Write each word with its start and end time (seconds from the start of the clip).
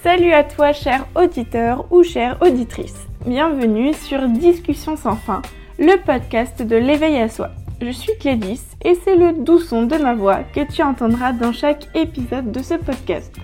Salut 0.00 0.32
à 0.32 0.44
toi 0.44 0.72
cher 0.72 1.08
auditeur 1.16 1.86
ou 1.90 2.04
chère 2.04 2.38
auditrice. 2.40 2.94
Bienvenue 3.26 3.92
sur 3.92 4.28
Discussion 4.28 4.96
sans 4.96 5.16
fin, 5.16 5.42
le 5.76 6.00
podcast 6.04 6.62
de 6.62 6.76
l'éveil 6.76 7.18
à 7.18 7.28
soi. 7.28 7.50
Je 7.82 7.90
suis 7.90 8.16
Clédis 8.20 8.60
et 8.84 8.94
c'est 8.94 9.16
le 9.16 9.32
doux 9.32 9.58
son 9.58 9.82
de 9.82 9.96
ma 9.96 10.14
voix 10.14 10.44
que 10.54 10.60
tu 10.72 10.82
entendras 10.82 11.32
dans 11.32 11.52
chaque 11.52 11.88
épisode 11.96 12.52
de 12.52 12.62
ce 12.62 12.74
podcast. 12.74 13.34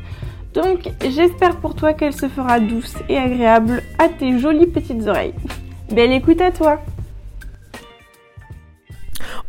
Donc 0.54 0.88
j'espère 1.02 1.56
pour 1.56 1.74
toi 1.74 1.92
qu'elle 1.92 2.12
se 2.14 2.28
fera 2.28 2.60
douce 2.60 2.94
et 3.08 3.18
agréable 3.18 3.82
à 3.98 4.08
tes 4.08 4.38
jolies 4.38 4.68
petites 4.68 5.08
oreilles. 5.08 5.34
Belle 5.90 6.12
écoute 6.12 6.40
à 6.40 6.52
toi 6.52 6.80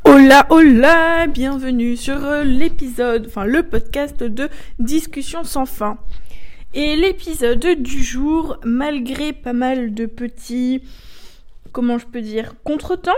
Hola 0.03 0.47
hola, 0.49 1.27
bienvenue 1.27 1.97
sur 1.97 2.17
l'épisode, 2.43 3.27
enfin 3.27 3.45
le 3.45 3.61
podcast 3.61 4.23
de 4.23 4.49
Discussion 4.79 5.43
sans 5.43 5.67
fin. 5.67 5.99
Et 6.77 6.97
l'épisode 6.97 7.65
du 7.81 8.03
jour, 8.03 8.57
malgré 8.65 9.31
pas 9.31 9.53
mal 9.53 9.93
de 9.93 10.05
petits, 10.05 10.81
comment 11.71 11.97
je 11.97 12.05
peux 12.05 12.19
dire, 12.19 12.55
contretemps, 12.65 13.13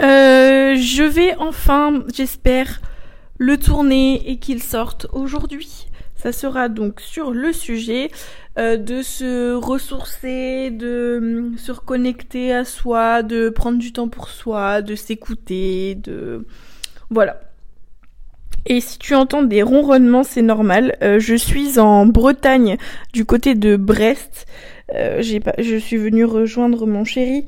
euh, 0.00 0.74
je 0.74 1.02
vais 1.02 1.36
enfin, 1.36 2.02
j'espère, 2.14 2.80
le 3.36 3.58
tourner 3.58 4.26
et 4.30 4.38
qu'il 4.38 4.62
sorte 4.62 5.06
aujourd'hui. 5.12 5.86
Ça 6.16 6.32
sera 6.32 6.70
donc 6.70 7.02
sur 7.02 7.30
le 7.30 7.52
sujet 7.52 8.10
euh, 8.58 8.78
de 8.78 9.02
se 9.02 9.52
ressourcer, 9.52 10.70
de 10.70 11.18
hum, 11.20 11.58
se 11.58 11.72
reconnecter 11.72 12.54
à 12.54 12.64
soi, 12.64 13.22
de 13.22 13.50
prendre 13.50 13.76
du 13.76 13.92
temps 13.92 14.08
pour 14.08 14.30
soi, 14.30 14.80
de 14.80 14.94
s'écouter, 14.94 15.94
de... 15.96 16.46
Voilà. 17.10 17.38
Et 18.66 18.80
si 18.80 18.98
tu 18.98 19.14
entends 19.14 19.42
des 19.42 19.62
ronronnements, 19.62 20.24
c'est 20.24 20.42
normal. 20.42 20.96
Euh, 21.02 21.18
je 21.18 21.34
suis 21.34 21.78
en 21.78 22.06
Bretagne, 22.06 22.76
du 23.12 23.24
côté 23.24 23.54
de 23.54 23.76
Brest. 23.76 24.46
Euh, 24.94 25.22
je 25.22 25.76
suis 25.76 25.96
venue 25.96 26.24
rejoindre 26.24 26.86
mon 26.86 27.04
chéri 27.04 27.44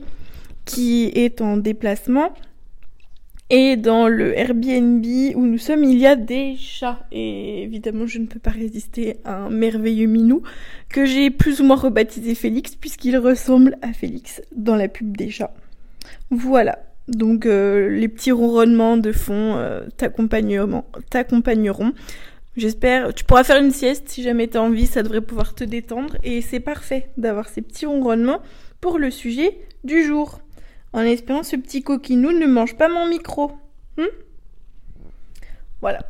qui 0.64 1.11
est 1.14 1.41
en 1.41 1.56
déplacement. 1.56 2.34
Et 3.48 3.77
dans 3.77 4.08
le 4.08 4.36
Airbnb 4.36 5.05
où 5.36 5.47
nous 5.47 5.58
sommes, 5.58 5.84
il 5.84 5.98
y 5.98 6.06
a 6.06 6.17
des 6.17 6.56
chats. 6.56 7.06
Et 7.12 7.62
évidemment, 7.62 8.06
je 8.06 8.19
ne 8.19 8.27
peux 8.27 8.41
pas 8.41 8.51
résister 8.51 9.19
à 9.25 9.36
un 9.36 9.51
merveilleux 9.51 10.08
minou 10.08 10.42
que 10.89 11.06
j'ai 11.06 11.30
plus 11.30 11.61
ou 11.61 11.64
moins 11.64 11.77
rebaptisé 11.77 12.34
Félix 12.34 12.75
puisqu'il 12.75 13.17
ressemble 13.17 13.78
à 13.83 13.92
Félix 13.92 14.42
dans 14.55 14.75
la 14.75 14.89
pub 14.89 15.17
des 15.17 15.30
chats. 15.30 15.55
Voilà. 16.30 16.80
Donc 17.08 17.46
euh, 17.46 17.88
les 17.88 18.08
petits 18.08 18.32
ronronnements 18.32 18.96
de 18.96 19.12
fond 19.12 19.56
euh, 19.56 19.86
t'accompagneront. 19.96 21.92
J'espère, 22.56 23.14
tu 23.14 23.24
pourras 23.24 23.44
faire 23.44 23.62
une 23.62 23.70
sieste 23.70 24.08
si 24.08 24.22
jamais 24.22 24.48
tu 24.48 24.56
as 24.56 24.62
envie, 24.62 24.86
ça 24.86 25.02
devrait 25.02 25.20
pouvoir 25.20 25.54
te 25.54 25.62
détendre 25.62 26.16
et 26.24 26.40
c'est 26.40 26.60
parfait 26.60 27.10
d'avoir 27.16 27.48
ces 27.48 27.60
petits 27.60 27.86
ronronnements 27.86 28.40
pour 28.80 28.98
le 28.98 29.10
sujet 29.10 29.58
du 29.84 30.04
jour. 30.04 30.40
En 30.92 31.00
espérant 31.00 31.42
ce 31.42 31.56
petit 31.56 31.82
coquinou 31.82 32.32
ne 32.32 32.46
mange 32.46 32.77
pas 32.77 32.88
mon 32.88 33.06
micro. 33.06 33.52
Hmm 33.98 34.04
voilà. 35.82 36.00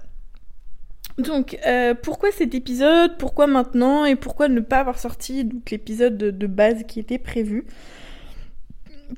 Donc, 1.19 1.59
euh, 1.67 1.95
pourquoi 1.95 2.31
cet 2.31 2.55
épisode? 2.55 3.17
Pourquoi 3.19 3.47
maintenant? 3.47 4.05
Et 4.05 4.17
pourquoi 4.17 4.49
ne 4.49 4.61
pas 4.61 4.79
avoir 4.79 4.99
sorti 4.99 5.49
l'épisode 5.71 6.17
de, 6.17 6.47
base 6.47 6.85
qui 6.87 7.01
était 7.01 7.19
prévu? 7.19 7.67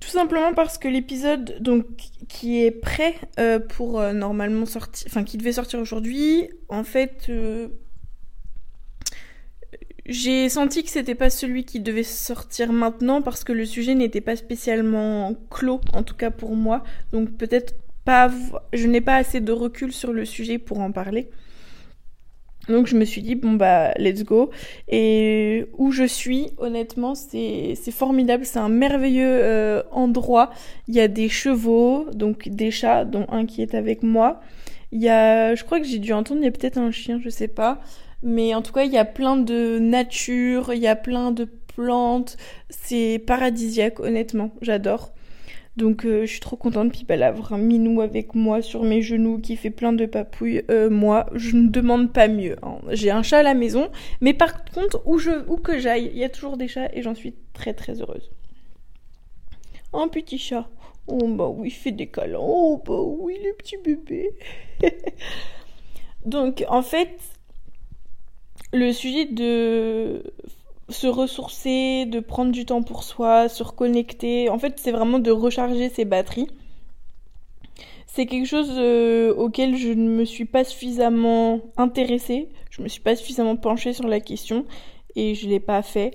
Tout 0.00 0.08
simplement 0.08 0.54
parce 0.54 0.78
que 0.78 0.88
l'épisode 0.88 1.62
qui 2.28 2.64
est 2.64 2.70
prêt 2.70 3.14
euh, 3.38 3.58
pour 3.58 4.00
euh, 4.00 4.12
normalement 4.12 4.66
sortir, 4.66 5.06
enfin 5.08 5.24
qui 5.24 5.38
devait 5.38 5.52
sortir 5.52 5.80
aujourd'hui, 5.80 6.48
en 6.68 6.84
fait, 6.84 7.26
euh, 7.28 7.68
j'ai 10.06 10.48
senti 10.48 10.82
que 10.82 10.90
c'était 10.90 11.14
pas 11.14 11.30
celui 11.30 11.64
qui 11.64 11.80
devait 11.80 12.02
sortir 12.02 12.72
maintenant 12.72 13.22
parce 13.22 13.44
que 13.44 13.52
le 13.52 13.64
sujet 13.64 13.94
n'était 13.94 14.20
pas 14.20 14.36
spécialement 14.36 15.34
clos, 15.50 15.80
en 15.92 16.02
tout 16.02 16.14
cas 16.14 16.30
pour 16.30 16.54
moi. 16.54 16.84
Donc 17.12 17.36
peut-être 17.36 17.74
pas, 18.04 18.30
je 18.72 18.86
n'ai 18.86 19.00
pas 19.00 19.16
assez 19.16 19.40
de 19.40 19.52
recul 19.52 19.92
sur 19.92 20.12
le 20.12 20.24
sujet 20.24 20.58
pour 20.58 20.80
en 20.80 20.92
parler. 20.92 21.28
Donc 22.68 22.86
je 22.86 22.96
me 22.96 23.04
suis 23.04 23.22
dit 23.22 23.34
bon 23.34 23.52
bah 23.52 23.92
let's 23.98 24.24
go. 24.24 24.50
Et 24.88 25.66
où 25.76 25.90
je 25.90 26.04
suis 26.04 26.50
honnêtement 26.58 27.14
c'est 27.14 27.74
formidable. 27.90 28.44
C'est 28.44 28.58
un 28.58 28.68
merveilleux 28.68 29.40
euh, 29.42 29.82
endroit. 29.90 30.50
Il 30.86 30.94
y 30.94 31.00
a 31.00 31.08
des 31.08 31.28
chevaux 31.28 32.06
donc 32.12 32.48
des 32.48 32.70
chats 32.70 33.04
dont 33.04 33.26
un 33.30 33.46
qui 33.46 33.62
est 33.62 33.74
avec 33.74 34.02
moi. 34.02 34.40
Il 34.92 35.00
y 35.00 35.08
a 35.08 35.54
je 35.54 35.64
crois 35.64 35.80
que 35.80 35.86
j'ai 35.86 35.98
dû 35.98 36.12
entendre 36.12 36.40
il 36.40 36.44
y 36.44 36.48
a 36.48 36.52
peut-être 36.52 36.78
un 36.78 36.90
chien 36.90 37.20
je 37.22 37.30
sais 37.30 37.48
pas. 37.48 37.80
Mais 38.22 38.54
en 38.54 38.62
tout 38.62 38.72
cas 38.72 38.84
il 38.84 38.92
y 38.92 38.98
a 38.98 39.04
plein 39.04 39.36
de 39.36 39.78
nature 39.78 40.72
il 40.74 40.80
y 40.80 40.88
a 40.88 40.96
plein 40.96 41.30
de 41.32 41.48
plantes. 41.74 42.36
C'est 42.68 43.22
paradisiaque 43.26 44.00
honnêtement. 44.00 44.50
J'adore 44.60 45.12
donc 45.78 46.04
euh, 46.04 46.26
je 46.26 46.32
suis 46.32 46.40
trop 46.40 46.56
contente. 46.56 46.92
Puis 46.92 47.04
bah, 47.08 47.14
avoir 47.26 47.54
un 47.54 47.58
minou 47.58 48.02
avec 48.02 48.34
moi 48.34 48.60
sur 48.60 48.82
mes 48.82 49.00
genoux 49.00 49.38
qui 49.38 49.56
fait 49.56 49.70
plein 49.70 49.94
de 49.94 50.04
papouilles. 50.04 50.64
Euh, 50.70 50.90
moi, 50.90 51.26
je 51.34 51.56
ne 51.56 51.68
demande 51.68 52.12
pas 52.12 52.28
mieux. 52.28 52.56
Hein. 52.62 52.78
J'ai 52.90 53.10
un 53.10 53.22
chat 53.22 53.38
à 53.38 53.42
la 53.42 53.54
maison, 53.54 53.88
mais 54.20 54.34
par 54.34 54.64
contre, 54.64 55.00
où, 55.06 55.16
que 55.56 55.78
j'aille, 55.78 56.10
il 56.12 56.18
y 56.18 56.24
a 56.24 56.28
toujours 56.28 56.58
des 56.58 56.68
chats 56.68 56.90
et 56.92 57.00
j'en 57.00 57.14
suis 57.14 57.34
très 57.54 57.72
très 57.72 58.02
heureuse. 58.02 58.30
Un 59.94 60.08
petit 60.08 60.38
chat. 60.38 60.68
Oh 61.06 61.26
bah 61.28 61.48
oui, 61.48 61.68
il 61.68 61.70
fait 61.70 61.92
des 61.92 62.08
câlins. 62.08 62.38
Oh 62.38 62.82
bah 62.84 63.00
oui, 63.00 63.38
le 63.42 63.54
petit 63.54 63.78
bébé. 63.78 64.30
Donc 66.26 66.62
en 66.68 66.82
fait, 66.82 67.18
le 68.74 68.92
sujet 68.92 69.24
de 69.24 70.22
se 70.88 71.06
ressourcer, 71.06 72.06
de 72.06 72.20
prendre 72.20 72.52
du 72.52 72.64
temps 72.64 72.82
pour 72.82 73.02
soi, 73.02 73.48
se 73.48 73.62
reconnecter. 73.62 74.48
En 74.48 74.58
fait, 74.58 74.78
c'est 74.78 74.92
vraiment 74.92 75.18
de 75.18 75.30
recharger 75.30 75.88
ses 75.88 76.04
batteries. 76.04 76.48
C'est 78.06 78.26
quelque 78.26 78.46
chose 78.46 78.72
euh, 78.78 79.34
auquel 79.34 79.76
je 79.76 79.90
ne 79.90 80.08
me 80.08 80.24
suis 80.24 80.46
pas 80.46 80.64
suffisamment 80.64 81.60
intéressée, 81.76 82.48
je 82.70 82.82
me 82.82 82.88
suis 82.88 83.02
pas 83.02 83.14
suffisamment 83.14 83.54
penchée 83.56 83.92
sur 83.92 84.08
la 84.08 84.18
question 84.18 84.64
et 85.14 85.34
je 85.34 85.46
l'ai 85.48 85.60
pas 85.60 85.82
fait. 85.82 86.14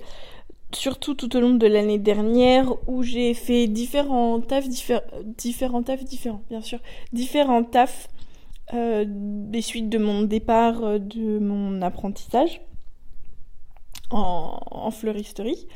Surtout 0.74 1.14
tout 1.14 1.34
au 1.36 1.40
long 1.40 1.54
de 1.54 1.66
l'année 1.68 1.98
dernière 1.98 2.74
où 2.88 3.04
j'ai 3.04 3.32
fait 3.32 3.68
différents 3.68 4.40
tafs, 4.40 4.68
différents 4.68 5.82
tafs 5.84 6.04
différents, 6.04 6.42
bien 6.50 6.60
sûr, 6.60 6.80
différents 7.12 7.62
tafs 7.62 8.08
euh, 8.72 9.04
des 9.06 9.62
suites 9.62 9.88
de 9.88 9.98
mon 9.98 10.22
départ 10.22 10.82
euh, 10.82 10.98
de 10.98 11.38
mon 11.38 11.80
apprentissage 11.80 12.60
en, 14.14 14.90
fleuristerie. 14.90 15.66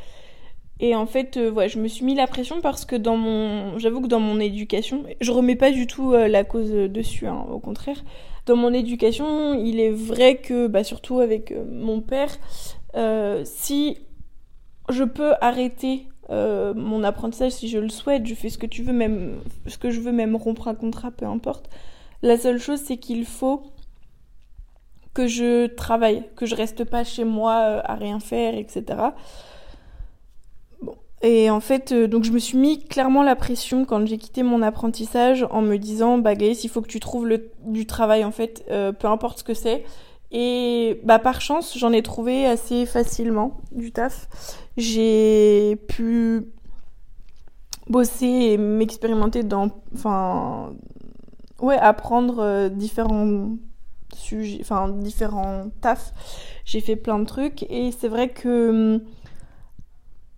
Et 0.80 0.94
en 0.94 1.06
fait, 1.06 1.36
euh, 1.36 1.68
je 1.68 1.78
me 1.78 1.88
suis 1.88 2.04
mis 2.04 2.14
la 2.14 2.26
pression 2.26 2.60
parce 2.60 2.84
que 2.84 2.94
dans 2.94 3.16
mon, 3.16 3.78
j'avoue 3.78 4.00
que 4.00 4.06
dans 4.06 4.20
mon 4.20 4.38
éducation, 4.38 5.02
je 5.20 5.32
remets 5.32 5.56
pas 5.56 5.72
du 5.72 5.88
tout 5.88 6.12
euh, 6.12 6.28
la 6.28 6.44
cause 6.44 6.70
dessus, 6.70 7.26
hein, 7.26 7.44
au 7.50 7.58
contraire. 7.58 8.04
Dans 8.46 8.56
mon 8.56 8.72
éducation, 8.72 9.54
il 9.54 9.80
est 9.80 9.90
vrai 9.90 10.36
que, 10.36 10.68
bah, 10.68 10.84
surtout 10.84 11.18
avec 11.18 11.50
euh, 11.52 11.64
mon 11.70 12.00
père, 12.00 12.30
si 13.44 13.98
je 14.88 15.04
peux 15.04 15.34
arrêter 15.40 16.06
mon 16.30 17.04
apprentissage, 17.04 17.52
si 17.52 17.68
je 17.68 17.78
le 17.78 17.88
souhaite, 17.88 18.26
je 18.26 18.34
fais 18.34 18.50
ce 18.50 18.58
que 18.58 18.66
tu 18.66 18.82
veux, 18.82 18.92
même 18.92 19.40
ce 19.66 19.78
que 19.78 19.90
je 19.90 20.00
veux, 20.00 20.12
même 20.12 20.36
rompre 20.36 20.68
un 20.68 20.74
contrat, 20.74 21.10
peu 21.10 21.26
importe. 21.26 21.70
La 22.22 22.36
seule 22.36 22.58
chose, 22.58 22.80
c'est 22.80 22.96
qu'il 22.96 23.24
faut 23.24 23.62
que 25.18 25.26
je 25.26 25.66
travaille, 25.66 26.22
que 26.36 26.46
je 26.46 26.54
reste 26.54 26.84
pas 26.84 27.02
chez 27.02 27.24
moi 27.24 27.54
euh, 27.54 27.80
à 27.82 27.96
rien 27.96 28.20
faire, 28.20 28.54
etc. 28.54 28.84
Bon. 30.80 30.94
Et 31.22 31.50
en 31.50 31.58
fait, 31.58 31.90
euh, 31.90 32.06
donc 32.06 32.22
je 32.22 32.30
me 32.30 32.38
suis 32.38 32.56
mis 32.56 32.84
clairement 32.84 33.24
la 33.24 33.34
pression 33.34 33.84
quand 33.84 34.06
j'ai 34.06 34.16
quitté 34.16 34.44
mon 34.44 34.62
apprentissage 34.62 35.44
en 35.50 35.60
me 35.60 35.76
disant, 35.76 36.18
bah 36.18 36.36
Gaïs, 36.36 36.62
il 36.62 36.68
faut 36.68 36.82
que 36.82 36.86
tu 36.86 37.00
trouves 37.00 37.26
le, 37.26 37.50
du 37.64 37.84
travail 37.84 38.24
en 38.24 38.30
fait, 38.30 38.64
euh, 38.70 38.92
peu 38.92 39.08
importe 39.08 39.40
ce 39.40 39.44
que 39.44 39.54
c'est. 39.54 39.84
Et 40.30 41.00
bah 41.02 41.18
par 41.18 41.40
chance, 41.40 41.76
j'en 41.76 41.92
ai 41.92 42.02
trouvé 42.04 42.46
assez 42.46 42.86
facilement 42.86 43.56
du 43.72 43.90
taf. 43.90 44.28
J'ai 44.76 45.74
pu 45.88 46.44
bosser 47.88 48.26
et 48.26 48.56
m'expérimenter 48.56 49.42
dans, 49.42 49.70
enfin, 49.92 50.74
ouais, 51.60 51.76
apprendre 51.76 52.68
différents 52.68 53.48
sujets, 54.18 54.58
enfin 54.60 54.88
différents 54.88 55.70
tafs. 55.80 56.12
J'ai 56.64 56.80
fait 56.80 56.96
plein 56.96 57.18
de 57.18 57.24
trucs 57.24 57.62
et 57.70 57.92
c'est 57.92 58.08
vrai 58.08 58.28
que 58.28 59.00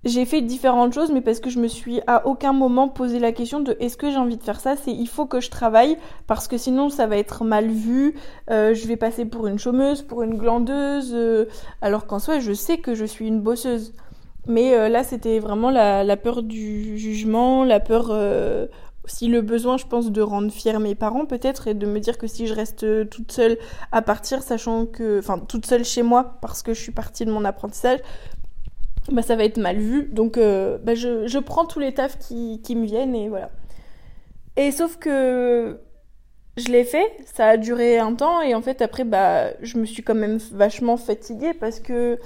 j'ai 0.04 0.24
fait 0.24 0.40
différentes 0.40 0.94
choses, 0.94 1.12
mais 1.12 1.20
parce 1.20 1.40
que 1.40 1.50
je 1.50 1.58
me 1.58 1.68
suis 1.68 2.00
à 2.06 2.26
aucun 2.26 2.54
moment 2.54 2.88
posé 2.88 3.18
la 3.18 3.32
question 3.32 3.60
de 3.60 3.76
est-ce 3.80 3.98
que 3.98 4.10
j'ai 4.10 4.16
envie 4.16 4.38
de 4.38 4.42
faire 4.42 4.58
ça? 4.58 4.74
C'est 4.76 4.92
il 4.92 5.06
faut 5.06 5.26
que 5.26 5.40
je 5.40 5.50
travaille 5.50 5.98
parce 6.26 6.48
que 6.48 6.56
sinon 6.56 6.88
ça 6.88 7.06
va 7.06 7.18
être 7.18 7.44
mal 7.44 7.68
vu. 7.68 8.14
Euh, 8.50 8.72
je 8.72 8.86
vais 8.86 8.96
passer 8.96 9.26
pour 9.26 9.46
une 9.46 9.58
chômeuse, 9.58 10.00
pour 10.00 10.22
une 10.22 10.38
glandeuse, 10.38 11.12
euh, 11.14 11.44
alors 11.82 12.06
qu'en 12.06 12.18
soi 12.18 12.38
je 12.38 12.52
sais 12.52 12.78
que 12.78 12.94
je 12.94 13.04
suis 13.04 13.26
une 13.26 13.40
bosseuse. 13.40 13.92
Mais 14.46 14.74
euh, 14.74 14.88
là 14.88 15.04
c'était 15.04 15.38
vraiment 15.38 15.70
la, 15.70 16.16
peur 16.16 16.42
du 16.42 16.96
jugement, 16.96 17.62
la 17.64 17.78
peur 17.78 18.10
aussi 19.04 19.28
le 19.28 19.40
besoin, 19.40 19.76
je 19.76 19.86
pense, 19.86 20.10
de 20.10 20.20
rendre 20.20 20.52
fiers 20.52 20.78
mes 20.78 20.94
parents 20.94 21.26
peut-être 21.26 21.68
et 21.68 21.74
de 21.74 21.86
me 21.86 22.00
dire 22.00 22.18
que 22.18 22.26
si 22.26 22.46
je 22.46 22.54
reste 22.54 23.08
toute 23.08 23.32
seule 23.32 23.58
à 23.92 24.02
partir, 24.02 24.42
sachant 24.42 24.86
que, 24.86 25.18
enfin, 25.18 25.38
toute 25.38 25.66
seule 25.66 25.84
chez 25.84 26.02
moi 26.02 26.38
parce 26.42 26.62
que 26.62 26.74
je 26.74 26.80
suis 26.80 26.92
partie 26.92 27.24
de 27.24 27.30
mon 27.30 27.44
apprentissage, 27.44 28.00
bah 29.10 29.22
ça 29.22 29.36
va 29.36 29.44
être 29.44 29.58
mal 29.58 29.78
vu. 29.78 30.04
Donc, 30.04 30.36
euh, 30.36 30.78
bah, 30.78 30.94
je, 30.94 31.26
je, 31.26 31.38
prends 31.38 31.64
tous 31.64 31.80
les 31.80 31.94
tafs 31.94 32.18
qui, 32.18 32.60
qui 32.62 32.76
me 32.76 32.84
viennent 32.84 33.14
et 33.14 33.28
voilà. 33.28 33.50
Et 34.56 34.70
sauf 34.72 34.98
que 34.98 35.80
je 36.56 36.68
l'ai 36.68 36.84
fait, 36.84 37.06
ça 37.24 37.46
a 37.46 37.56
duré 37.56 37.98
un 37.98 38.14
temps 38.14 38.42
et 38.42 38.54
en 38.54 38.62
fait 38.62 38.82
après 38.82 39.04
bah 39.04 39.52
je 39.62 39.78
me 39.78 39.86
suis 39.86 40.02
quand 40.02 40.14
même 40.14 40.38
vachement 40.52 40.96
fatiguée 40.96 41.54
parce 41.54 41.80
que 41.80 42.18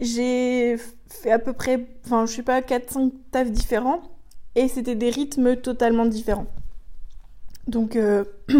j'ai 0.00 0.76
fait 1.08 1.30
à 1.30 1.38
peu 1.38 1.52
près, 1.52 1.86
enfin 2.04 2.26
je 2.26 2.34
sais 2.34 2.42
pas, 2.42 2.60
4-5 2.60 3.12
tafs 3.30 3.50
différents 3.50 4.02
et 4.54 4.68
c'était 4.68 4.94
des 4.94 5.10
rythmes 5.10 5.56
totalement 5.56 6.06
différents. 6.06 6.46
Donc 7.66 7.96
euh, 7.96 8.24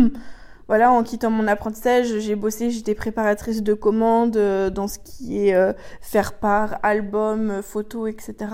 voilà, 0.68 0.92
en 0.92 1.02
quittant 1.02 1.30
mon 1.30 1.46
apprentissage, 1.46 2.18
j'ai 2.18 2.36
bossé, 2.36 2.70
j'étais 2.70 2.94
préparatrice 2.94 3.62
de 3.62 3.74
commandes 3.74 4.36
euh, 4.36 4.70
dans 4.70 4.88
ce 4.88 4.98
qui 4.98 5.46
est 5.48 5.54
euh, 5.54 5.72
faire 6.00 6.34
part, 6.34 6.78
album, 6.82 7.62
photos, 7.62 8.10
etc. 8.10 8.50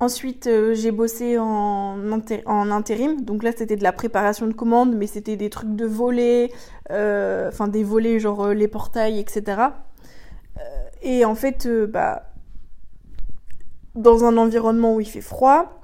Ensuite, 0.00 0.48
j'ai 0.74 0.92
bossé 0.92 1.38
en, 1.38 2.12
intérim. 2.46 3.20
Donc 3.22 3.42
là, 3.42 3.50
c'était 3.50 3.74
de 3.74 3.82
la 3.82 3.90
préparation 3.90 4.46
de 4.46 4.52
commandes, 4.52 4.94
mais 4.94 5.08
c'était 5.08 5.34
des 5.34 5.50
trucs 5.50 5.74
de 5.74 5.86
volets, 5.86 6.52
enfin 6.88 7.66
des 7.66 7.82
volets 7.82 8.20
genre 8.20 8.50
les 8.50 8.68
portails, 8.68 9.18
etc. 9.18 9.60
et 11.02 11.24
en 11.24 11.34
fait, 11.34 11.68
bah, 11.88 12.30
dans 13.96 14.24
un 14.24 14.36
environnement 14.36 14.94
où 14.94 15.00
il 15.00 15.08
fait 15.08 15.20
froid, 15.20 15.77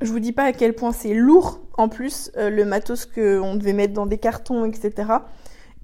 je 0.00 0.10
vous 0.10 0.20
dis 0.20 0.32
pas 0.32 0.44
à 0.44 0.52
quel 0.52 0.74
point 0.74 0.92
c'est 0.92 1.14
lourd 1.14 1.60
en 1.76 1.88
plus 1.88 2.30
euh, 2.36 2.50
le 2.50 2.64
matos 2.64 3.06
qu'on 3.06 3.56
devait 3.56 3.72
mettre 3.72 3.94
dans 3.94 4.06
des 4.06 4.18
cartons, 4.18 4.64
etc. 4.64 4.92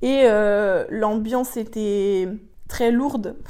Et 0.03 0.23
euh, 0.25 0.85
l'ambiance 0.91 1.57
était 1.57 2.29
très 2.69 2.91
lourde. 2.91 3.37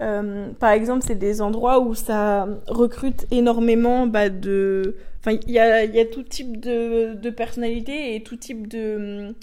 Euh, 0.00 0.52
par 0.60 0.70
exemple, 0.70 1.04
c'est 1.04 1.16
des 1.16 1.42
endroits 1.42 1.80
où 1.80 1.92
ça 1.92 2.46
recrute 2.68 3.26
énormément 3.32 4.06
bah, 4.06 4.28
de. 4.28 4.94
Enfin, 5.18 5.36
il 5.44 5.50
y 5.50 5.58
a, 5.58 5.84
y 5.86 5.98
a, 5.98 6.04
tout 6.04 6.22
type 6.22 6.60
de, 6.60 7.14
de 7.14 7.30
personnalités 7.30 8.14
et 8.14 8.22
tout 8.22 8.36
type 8.36 8.68
de. 8.68 9.34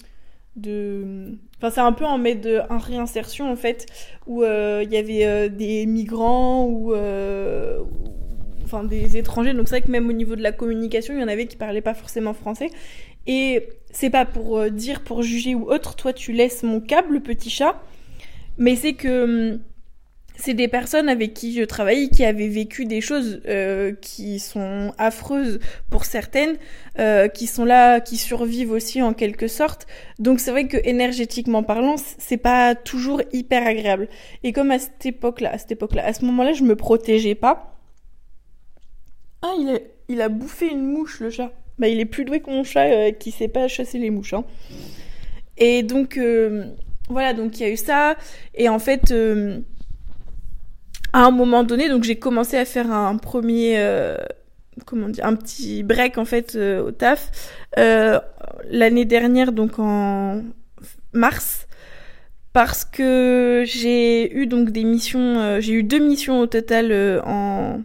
de... 0.56 1.38
Enfin, 1.58 1.72
c'est 1.72 1.82
un 1.82 1.92
peu 1.92 2.06
en 2.06 2.18
mode 2.18 2.40
de 2.40 2.62
réinsertion 2.70 3.52
en 3.52 3.58
fait, 3.58 3.86
où 4.28 4.46
il 4.46 4.90
y 4.90 4.96
avait 4.96 5.50
des 5.50 5.86
migrants 5.86 6.70
ou 6.70 6.94
des 8.84 9.18
étrangers. 9.18 9.54
Donc 9.54 9.68
c'est 9.68 9.78
vrai 9.78 9.82
que 9.82 9.92
même 9.92 10.10
au 10.10 10.14
niveau 10.14 10.36
de 10.36 10.42
la 10.42 10.52
communication, 10.52 11.14
il 11.14 11.22
y 11.22 11.24
en 11.24 11.28
avait 11.28 11.48
qui 11.48 11.56
parlaient 11.56 11.82
pas 11.82 11.94
forcément 11.94 12.34
français. 12.34 12.70
Et 13.28 13.70
c'est 13.92 14.10
pas 14.10 14.26
pour 14.26 14.58
euh, 14.58 14.70
dire, 14.70 15.02
pour 15.02 15.24
juger 15.24 15.56
ou 15.56 15.70
autre, 15.72 15.96
toi 15.96 16.14
tu 16.14 16.32
laisses 16.32 16.64
mon 16.64 16.82
câble, 16.82 17.22
petit 17.22 17.50
chat. 17.50 17.82
Mais 18.58 18.76
c'est 18.76 18.94
que 18.94 19.54
hum, 19.54 19.60
c'est 20.38 20.54
des 20.54 20.68
personnes 20.68 21.10
avec 21.10 21.34
qui 21.34 21.54
je 21.54 21.64
travaille 21.64 22.10
qui 22.10 22.26
avaient 22.26 22.48
vécu 22.48 22.86
des 22.86 23.02
choses 23.02 23.42
euh, 23.48 23.94
qui 24.02 24.40
sont 24.40 24.94
affreuses 24.98 25.60
pour 25.90 26.06
certaines, 26.06 26.58
euh, 27.00 27.28
qui 27.28 27.48
sont 27.48 27.66
là, 27.66 28.00
qui 28.00 28.18
survivent 28.18 28.72
aussi 28.72 29.02
en 29.02 29.14
quelque 29.14 29.48
sorte. 29.48 29.88
Donc 30.20 30.40
c'est 30.40 30.52
vrai 30.52 30.68
que 30.68 30.78
énergétiquement 30.84 31.64
parlant, 31.64 31.96
c'est 31.98 32.38
pas 32.38 32.76
toujours 32.76 33.22
hyper 33.32 33.66
agréable. 33.66 34.10
Et 34.44 34.52
comme 34.52 34.72
à 34.72 34.80
cette 34.80 35.06
époque-là, 35.06 35.52
à 35.54 35.58
cette 35.58 35.72
époque-là, 35.72 36.06
à 36.06 36.14
ce 36.14 36.26
moment-là, 36.26 36.54
je 36.54 36.64
me 36.64 36.76
protégeais 36.76 37.36
pas. 37.36 37.75
Ah, 39.46 39.54
il 40.10 40.22
a, 40.22 40.30
bouffé 40.30 40.72
une 40.72 40.88
mouche, 40.88 41.20
le 41.20 41.30
chat. 41.30 41.52
Bah, 41.78 41.88
il 41.88 42.00
est 42.00 42.06
plus 42.06 42.26
doué 42.26 42.40
que 42.40 42.50
mon 42.50 42.64
chat 42.64 42.86
euh, 42.86 43.12
qui 43.12 43.30
sait 43.30 43.48
pas 43.48 43.68
chasser 43.68 44.00
les 44.00 44.10
mouches. 44.10 44.34
Hein. 44.34 44.44
Et 45.58 45.84
donc, 45.84 46.18
euh, 46.18 46.66
voilà, 47.10 47.34
donc 47.34 47.60
il 47.60 47.64
y 47.64 47.66
a 47.68 47.70
eu 47.70 47.78
ça. 47.78 48.16
Et 48.56 48.70
en 48.70 48.80
fait, 48.80 49.12
euh, 49.12 49.60
à 51.14 51.26
un 51.26 51.32
moment 51.32 51.64
donné, 51.64 51.90
donc 51.90 52.04
j'ai 52.04 52.16
commencé 52.16 52.58
à 52.58 52.66
faire 52.66 52.92
un 52.92 53.18
premier, 53.18 53.80
comment 54.86 55.10
dire, 55.10 55.26
un 55.26 55.36
petit 55.36 55.84
break 55.84 56.18
en 56.18 56.26
fait 56.26 56.56
au 56.56 56.92
taf 56.92 57.32
l'année 57.78 59.06
dernière, 59.06 59.52
donc 59.52 59.80
en 59.80 60.42
mars 61.14 61.68
parce 62.52 62.84
que 62.84 63.64
j'ai 63.66 64.34
eu 64.36 64.48
donc 64.48 64.72
des 64.72 64.84
missions, 64.84 65.60
j'ai 65.62 65.74
eu 65.74 65.84
deux 65.84 66.00
missions 66.00 66.40
au 66.40 66.48
total 66.48 67.22
en 67.26 67.82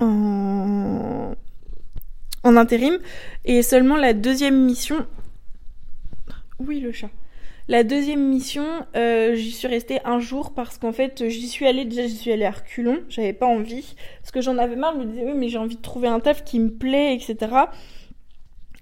en, 0.00 1.34
en 2.42 2.56
intérim. 2.56 2.98
Et 3.44 3.62
seulement 3.62 3.96
la 3.96 4.12
deuxième 4.12 4.64
mission. 4.64 5.06
Oui, 6.58 6.80
le 6.80 6.92
chat? 6.92 7.10
La 7.68 7.82
deuxième 7.82 8.28
mission, 8.28 8.64
euh, 8.94 9.34
j'y 9.34 9.50
suis 9.50 9.66
restée 9.66 9.98
un 10.04 10.20
jour 10.20 10.54
parce 10.54 10.78
qu'en 10.78 10.92
fait, 10.92 11.28
j'y 11.28 11.48
suis 11.48 11.66
allée, 11.66 11.84
déjà, 11.84 12.06
j'y 12.06 12.16
suis 12.16 12.30
allée 12.30 12.44
à 12.44 12.52
reculons, 12.52 13.00
j'avais 13.08 13.32
pas 13.32 13.46
envie. 13.46 13.96
Parce 14.20 14.30
que 14.30 14.40
j'en 14.40 14.56
avais 14.58 14.76
marre, 14.76 14.94
je 14.94 15.00
me 15.00 15.04
disais, 15.06 15.24
oui, 15.24 15.32
mais 15.34 15.48
j'ai 15.48 15.58
envie 15.58 15.74
de 15.74 15.82
trouver 15.82 16.06
un 16.06 16.20
taf 16.20 16.44
qui 16.44 16.60
me 16.60 16.70
plaît, 16.70 17.14
etc. 17.14 17.36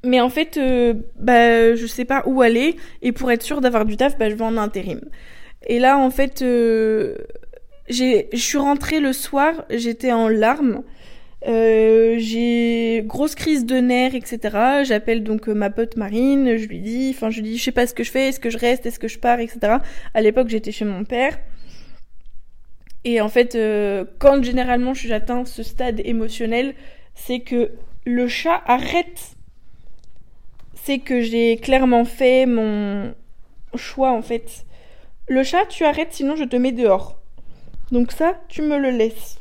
Mais 0.04 0.20
en 0.20 0.28
fait, 0.28 0.58
euh, 0.58 0.92
bah, 1.18 1.74
je 1.74 1.86
sais 1.86 2.04
pas 2.04 2.24
où 2.26 2.42
aller, 2.42 2.76
et 3.00 3.12
pour 3.12 3.30
être 3.30 3.42
sûre 3.42 3.62
d'avoir 3.62 3.86
du 3.86 3.96
taf, 3.96 4.18
bah, 4.18 4.28
je 4.28 4.34
vais 4.34 4.44
en 4.44 4.58
intérim. 4.58 5.00
Et 5.66 5.78
là, 5.78 5.96
en 5.96 6.10
fait, 6.10 6.42
euh, 6.42 7.16
je 7.88 8.26
suis 8.34 8.58
rentrée 8.58 9.00
le 9.00 9.14
soir, 9.14 9.64
j'étais 9.70 10.12
en 10.12 10.28
larmes, 10.28 10.82
euh, 11.46 12.14
j'ai 12.18 13.02
grosse 13.04 13.34
crise 13.34 13.66
de 13.66 13.76
nerfs, 13.76 14.14
etc. 14.14 14.38
J'appelle 14.84 15.22
donc 15.22 15.48
euh, 15.48 15.54
ma 15.54 15.70
pote 15.70 15.96
Marine, 15.96 16.56
je 16.56 16.66
lui 16.66 16.80
dis, 16.80 17.12
enfin 17.14 17.30
je 17.30 17.40
lui 17.40 17.50
dis, 17.50 17.58
je 17.58 17.64
sais 17.64 17.72
pas 17.72 17.86
ce 17.86 17.94
que 17.94 18.02
je 18.02 18.10
fais, 18.10 18.28
est-ce 18.28 18.40
que 18.40 18.50
je 18.50 18.58
reste, 18.58 18.86
est-ce 18.86 18.98
que 18.98 19.08
je 19.08 19.18
pars, 19.18 19.40
etc. 19.40 19.76
À 20.14 20.22
l'époque 20.22 20.48
j'étais 20.48 20.72
chez 20.72 20.84
mon 20.84 21.04
père. 21.04 21.38
Et 23.04 23.20
en 23.20 23.28
fait, 23.28 23.54
euh, 23.54 24.06
quand 24.18 24.42
généralement 24.42 24.94
j'atteins 24.94 25.44
ce 25.44 25.62
stade 25.62 26.00
émotionnel, 26.04 26.74
c'est 27.14 27.40
que 27.40 27.72
le 28.06 28.28
chat 28.28 28.62
arrête. 28.66 29.36
C'est 30.74 30.98
que 30.98 31.20
j'ai 31.20 31.56
clairement 31.56 32.04
fait 32.04 32.46
mon 32.46 33.14
choix 33.74 34.12
en 34.12 34.22
fait. 34.22 34.64
Le 35.28 35.42
chat, 35.42 35.66
tu 35.66 35.84
arrêtes, 35.84 36.12
sinon 36.12 36.36
je 36.36 36.44
te 36.44 36.56
mets 36.56 36.72
dehors. 36.72 37.18
Donc 37.92 38.12
ça, 38.12 38.40
tu 38.48 38.62
me 38.62 38.78
le 38.78 38.90
laisses. 38.90 39.38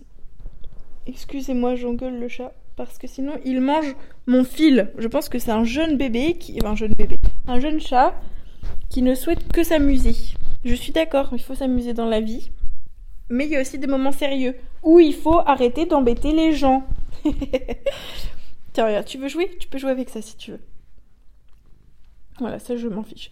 Excusez-moi, 1.07 1.75
j'engueule 1.75 2.19
le 2.19 2.27
chat. 2.27 2.53
Parce 2.75 2.97
que 2.97 3.07
sinon, 3.07 3.33
il 3.45 3.61
mange 3.61 3.95
mon 4.25 4.43
fil. 4.43 4.91
Je 4.97 5.07
pense 5.07 5.29
que 5.29 5.37
c'est 5.37 5.51
un 5.51 5.63
jeune 5.63 5.97
bébé 5.97 6.37
qui. 6.39 6.57
Enfin, 6.59 6.71
un 6.71 6.75
jeune 6.75 6.93
bébé. 6.93 7.17
Un 7.47 7.59
jeune 7.59 7.79
chat 7.79 8.15
qui 8.89 9.01
ne 9.01 9.13
souhaite 9.13 9.51
que 9.51 9.63
s'amuser. 9.63 10.15
Je 10.65 10.73
suis 10.73 10.91
d'accord, 10.93 11.29
il 11.33 11.41
faut 11.41 11.55
s'amuser 11.55 11.93
dans 11.93 12.07
la 12.07 12.21
vie. 12.21 12.51
Mais 13.29 13.45
il 13.45 13.51
y 13.51 13.55
a 13.55 13.61
aussi 13.61 13.77
des 13.77 13.87
moments 13.87 14.11
sérieux 14.11 14.55
où 14.81 14.99
il 14.99 15.13
faut 15.13 15.39
arrêter 15.39 15.85
d'embêter 15.85 16.31
les 16.31 16.53
gens. 16.53 16.83
Tiens, 18.73 18.85
regarde, 18.87 19.05
tu 19.05 19.17
veux 19.17 19.27
jouer? 19.27 19.49
Tu 19.59 19.67
peux 19.67 19.77
jouer 19.77 19.91
avec 19.91 20.09
ça 20.09 20.21
si 20.21 20.35
tu 20.35 20.51
veux. 20.51 20.61
Voilà, 22.39 22.59
ça 22.59 22.75
je 22.75 22.87
m'en 22.87 23.03
fiche. 23.03 23.31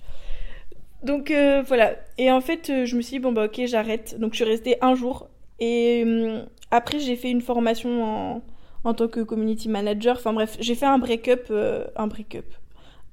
Donc 1.03 1.31
euh, 1.31 1.63
voilà. 1.63 1.95
Et 2.17 2.31
en 2.31 2.41
fait, 2.41 2.69
euh, 2.69 2.85
je 2.85 2.95
me 2.95 3.01
suis 3.01 3.17
dit, 3.17 3.19
bon 3.19 3.31
bah 3.31 3.45
ok, 3.45 3.61
j'arrête. 3.65 4.19
Donc 4.19 4.33
je 4.33 4.37
suis 4.37 4.45
restée 4.45 4.77
un 4.81 4.93
jour. 4.95 5.29
Et 5.61 6.03
hum, 6.03 6.45
après, 6.71 6.99
j'ai 6.99 7.15
fait 7.15 7.29
une 7.29 7.41
formation 7.41 8.03
en, 8.03 8.41
en 8.83 8.93
tant 8.93 9.07
que 9.07 9.21
community 9.21 9.69
manager. 9.69 10.17
Enfin 10.17 10.33
bref, 10.33 10.57
j'ai 10.59 10.75
fait 10.75 10.87
un 10.87 10.97
break-up, 10.97 11.47
euh, 11.51 11.85
un 11.95 12.07
break-up, 12.07 12.45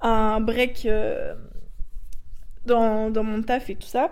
un 0.01 0.41
break 0.41 0.87
euh, 0.87 1.35
dans, 2.67 3.11
dans 3.11 3.23
mon 3.23 3.43
taf 3.43 3.69
et 3.71 3.75
tout 3.77 3.87
ça. 3.87 4.11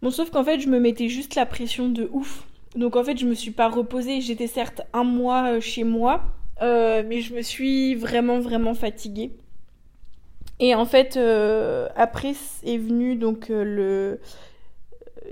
Bon, 0.00 0.10
sauf 0.10 0.30
qu'en 0.30 0.42
fait, 0.42 0.58
je 0.58 0.68
me 0.68 0.80
mettais 0.80 1.08
juste 1.08 1.34
la 1.34 1.46
pression 1.46 1.88
de 1.90 2.08
ouf. 2.12 2.44
Donc 2.74 2.96
en 2.96 3.04
fait, 3.04 3.18
je 3.18 3.26
me 3.26 3.34
suis 3.34 3.50
pas 3.50 3.68
reposée. 3.68 4.22
J'étais 4.22 4.46
certes 4.46 4.80
un 4.94 5.04
mois 5.04 5.52
euh, 5.52 5.60
chez 5.60 5.84
moi, 5.84 6.22
mais 6.60 7.20
je 7.20 7.34
me 7.34 7.42
suis 7.42 7.94
vraiment, 7.94 8.40
vraiment 8.40 8.74
fatiguée. 8.74 9.32
Et 10.60 10.74
en 10.74 10.86
fait, 10.86 11.18
après 11.96 12.34
est 12.62 12.78
venu 12.78 13.16
donc 13.16 13.48
le 13.48 14.20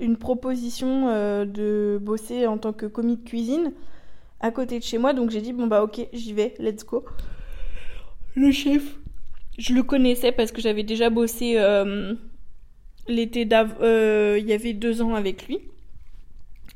une 0.01 0.17
proposition 0.17 1.07
euh, 1.07 1.45
de 1.45 1.99
bosser 2.01 2.47
en 2.47 2.57
tant 2.57 2.73
que 2.73 2.87
commis 2.87 3.17
de 3.17 3.23
cuisine 3.23 3.71
à 4.39 4.51
côté 4.51 4.79
de 4.79 4.83
chez 4.83 4.97
moi. 4.97 5.13
Donc 5.13 5.29
j'ai 5.29 5.41
dit, 5.41 5.53
bon 5.53 5.67
bah 5.67 5.83
ok, 5.83 6.07
j'y 6.11 6.33
vais, 6.33 6.55
let's 6.59 6.83
go. 6.85 7.05
Le 8.35 8.51
chef, 8.51 8.83
je 9.57 9.73
le 9.73 9.83
connaissais 9.83 10.31
parce 10.31 10.51
que 10.51 10.61
j'avais 10.61 10.83
déjà 10.83 11.09
bossé 11.09 11.53
euh, 11.57 12.15
l'été 13.07 13.45
d'avant, 13.45 13.75
euh, 13.81 14.37
il 14.39 14.47
y 14.47 14.53
avait 14.53 14.73
deux 14.73 15.01
ans 15.01 15.13
avec 15.13 15.47
lui. 15.47 15.59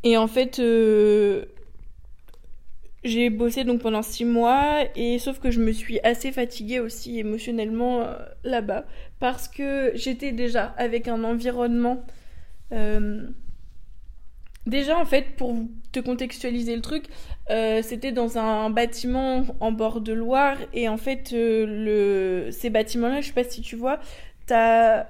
Et 0.04 0.18
en 0.18 0.28
fait, 0.28 0.62
j'ai 3.04 3.30
bossé 3.32 3.64
donc 3.64 3.82
pendant 3.82 4.04
six 4.04 4.26
mois 4.26 4.84
et 4.96 5.18
sauf 5.18 5.40
que 5.40 5.50
je 5.50 5.60
me 5.60 5.72
suis 5.72 6.00
assez 6.02 6.32
fatiguée 6.32 6.80
aussi 6.80 7.18
émotionnellement 7.18 8.08
là-bas 8.44 8.86
parce 9.20 9.48
que 9.48 9.94
j'étais 9.96 10.32
déjà 10.32 10.66
avec 10.78 11.08
un 11.08 11.24
environnement 11.24 12.06
euh, 12.72 13.28
Déjà, 14.66 14.98
en 14.98 15.06
fait, 15.06 15.36
pour 15.38 15.56
te 15.92 16.00
contextualiser 16.00 16.76
le 16.76 16.82
truc, 16.82 17.06
euh, 17.52 17.82
c'était 17.84 18.12
dans 18.12 18.40
un 18.40 18.72
bâtiment 18.72 19.46
en 19.60 19.72
bord 19.72 20.02
de 20.02 20.12
Loire. 20.12 20.58
Et 20.74 20.90
en 20.90 20.98
fait, 20.98 21.34
euh, 21.34 22.50
ces 22.52 22.72
bâtiments-là, 22.72 23.22
je 23.22 23.28
sais 23.28 23.34
pas 23.34 23.44
si 23.44 23.62
tu 23.62 23.76
vois, 23.76 24.00
t'as 24.48 25.06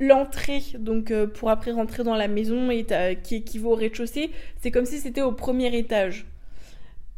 l'entrée, 0.00 0.62
donc 0.78 1.12
pour 1.34 1.50
après 1.50 1.70
rentrer 1.70 2.02
dans 2.02 2.16
la 2.16 2.26
maison, 2.26 2.68
et 2.70 2.84
qui 3.22 3.36
équivaut 3.36 3.72
au 3.72 3.76
rez-de-chaussée. 3.76 4.32
C'est 4.60 4.72
comme 4.72 4.86
si 4.86 4.98
c'était 4.98 5.22
au 5.22 5.32
premier 5.32 5.74
étage. 5.76 6.26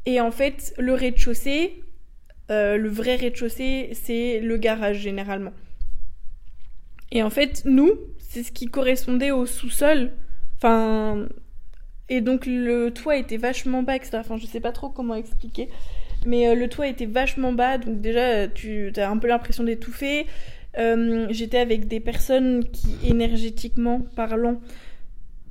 Et 0.05 0.21
en 0.21 0.31
fait, 0.31 0.75
le 0.79 0.93
rez-de-chaussée, 0.93 1.83
le 2.51 2.89
vrai 2.89 3.17
rez-de-chaussée, 3.17 3.91
c'est 3.95 4.41
le 4.41 4.59
garage 4.59 4.99
généralement. 4.99 5.55
Et 7.11 7.23
en 7.23 7.31
fait, 7.31 7.63
nous, 7.65 7.99
c'est 8.29 8.43
ce 8.43 8.53
qui 8.53 8.67
correspondait 8.67 9.31
au 9.31 9.47
sous-sol. 9.47 10.13
Enfin, 10.57 11.29
et 12.11 12.21
donc 12.21 12.47
le 12.47 12.91
toit 12.91 13.17
était 13.17 13.39
vachement 13.39 13.83
bas, 13.83 13.97
etc. 13.97 14.19
Enfin, 14.21 14.37
je 14.37 14.47
sais 14.47 14.61
pas 14.61 14.73
trop 14.73 14.91
comment 14.91 15.15
expliquer. 15.15 15.69
Mais 16.27 16.49
euh, 16.49 16.55
le 16.55 16.69
toit 16.69 16.89
était 16.89 17.07
vachement 17.07 17.53
bas, 17.53 17.79
donc 17.79 18.01
déjà 18.01 18.47
tu 18.47 18.93
as 18.97 19.11
un 19.11 19.17
peu 19.17 19.29
l'impression 19.29 19.65
d'étouffer. 19.65 20.27
Euh, 20.79 21.27
j'étais 21.31 21.59
avec 21.59 21.89
des 21.89 22.01
personnes 22.01 22.65
qui, 22.69 22.89
énergétiquement 23.03 24.01
parlant, 24.15 24.61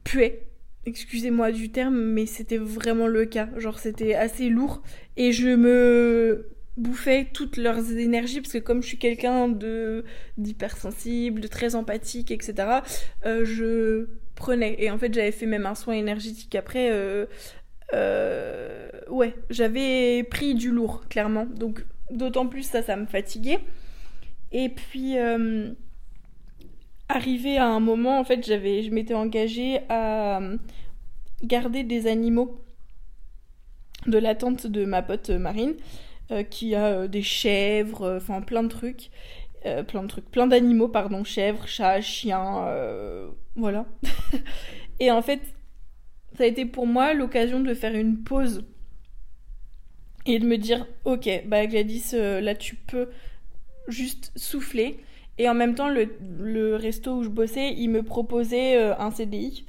puaient. 0.04 0.44
Excusez-moi 0.86 1.52
du 1.52 1.70
terme, 1.70 1.98
mais 1.98 2.28
c'était 2.28 2.58
vraiment 2.58 3.08
le 3.08 3.26
cas. 3.26 3.50
Genre, 3.58 3.80
c'était 3.80 4.14
assez 4.14 4.50
lourd. 4.50 4.84
Et 5.18 5.32
je 5.32 5.50
me 5.50 6.57
bouffais 6.78 7.28
toutes 7.34 7.58
leurs 7.58 7.92
énergies, 7.92 8.42
parce 8.42 8.54
que 8.54 8.60
comme 8.60 8.82
je 8.82 8.88
suis 8.88 8.98
quelqu'un 8.98 9.50
de 9.50 10.06
d'hypersensible, 10.38 11.42
de 11.42 11.48
très 11.48 11.76
empathique, 11.76 12.32
etc., 12.32 12.82
euh, 13.26 13.44
je 13.44 14.08
prenais. 14.36 14.76
Et 14.80 14.92
en 14.92 14.98
fait, 14.98 15.14
j'avais 15.14 15.32
fait 15.32 15.48
même 15.48 15.66
un 15.66 15.76
soin 15.76 15.96
énergétique 15.96 16.54
après. 16.56 16.90
Euh, 16.92 17.26
euh, 17.94 18.90
ouais, 19.10 19.34
j'avais 19.50 20.24
pris 20.24 20.54
du 20.56 20.72
lourd, 20.72 21.08
clairement. 21.10 21.46
Donc, 21.46 21.84
d'autant 22.12 22.48
plus 22.48 22.64
ça, 22.64 22.84
ça 22.84 22.96
me 22.96 23.06
fatiguait. 23.08 23.60
Et 24.52 24.70
puis, 24.70 25.16
arrivé 27.10 27.58
à 27.58 27.68
un 27.68 27.80
moment, 27.80 28.20
en 28.20 28.24
fait, 28.24 28.46
j'avais, 28.46 28.84
je 28.84 28.92
m'étais 28.92 29.14
engagée 29.14 29.80
à 29.90 30.40
garder 31.44 31.84
des 31.84 32.08
animaux 32.08 32.64
de 34.06 34.18
la 34.18 34.36
tante 34.36 34.68
de 34.68 34.86
ma 34.86 35.02
pote 35.02 35.30
Marine, 35.32 35.74
qui 36.50 36.76
a 36.76 37.08
des 37.08 37.22
chèvres, 37.22 38.18
enfin 38.18 38.42
plein 38.42 38.64
de 38.64 38.68
trucs. 38.68 39.10
plein 39.88 40.04
de 40.04 40.22
plein 40.32 40.48
d'animaux, 40.48 40.88
pardon, 40.88 41.24
chèvres, 41.24 41.68
chats, 41.68 42.02
chiens, 42.02 42.68
voilà. 43.56 43.86
et 45.00 45.12
en 45.12 45.22
fait, 45.22 45.42
ça 46.38 46.44
a 46.44 46.48
été 46.48 46.66
pour 46.66 46.86
moi 46.86 47.14
l'occasion 47.14 47.60
de 47.60 47.74
faire 47.74 47.96
une 47.96 48.24
pause 48.24 48.64
et 50.28 50.40
de 50.40 50.46
me 50.46 50.58
dire 50.58 50.86
ok 51.06 51.44
bah 51.46 51.66
Gladys 51.66 52.12
euh, 52.14 52.42
là 52.42 52.54
tu 52.54 52.76
peux 52.76 53.10
juste 53.88 54.32
souffler 54.36 55.00
et 55.38 55.50
en 55.50 55.54
même 55.54 55.74
temps 55.74 55.90
le, 55.90 56.76
resto 56.76 57.18
où 57.18 57.24
je 57.24 57.30
bossais 57.30 57.74
il 57.74 57.90
me 57.90 58.04
proposait 58.04 58.78
euh, 58.78 58.98
un 59.00 59.10
CDI 59.10 59.66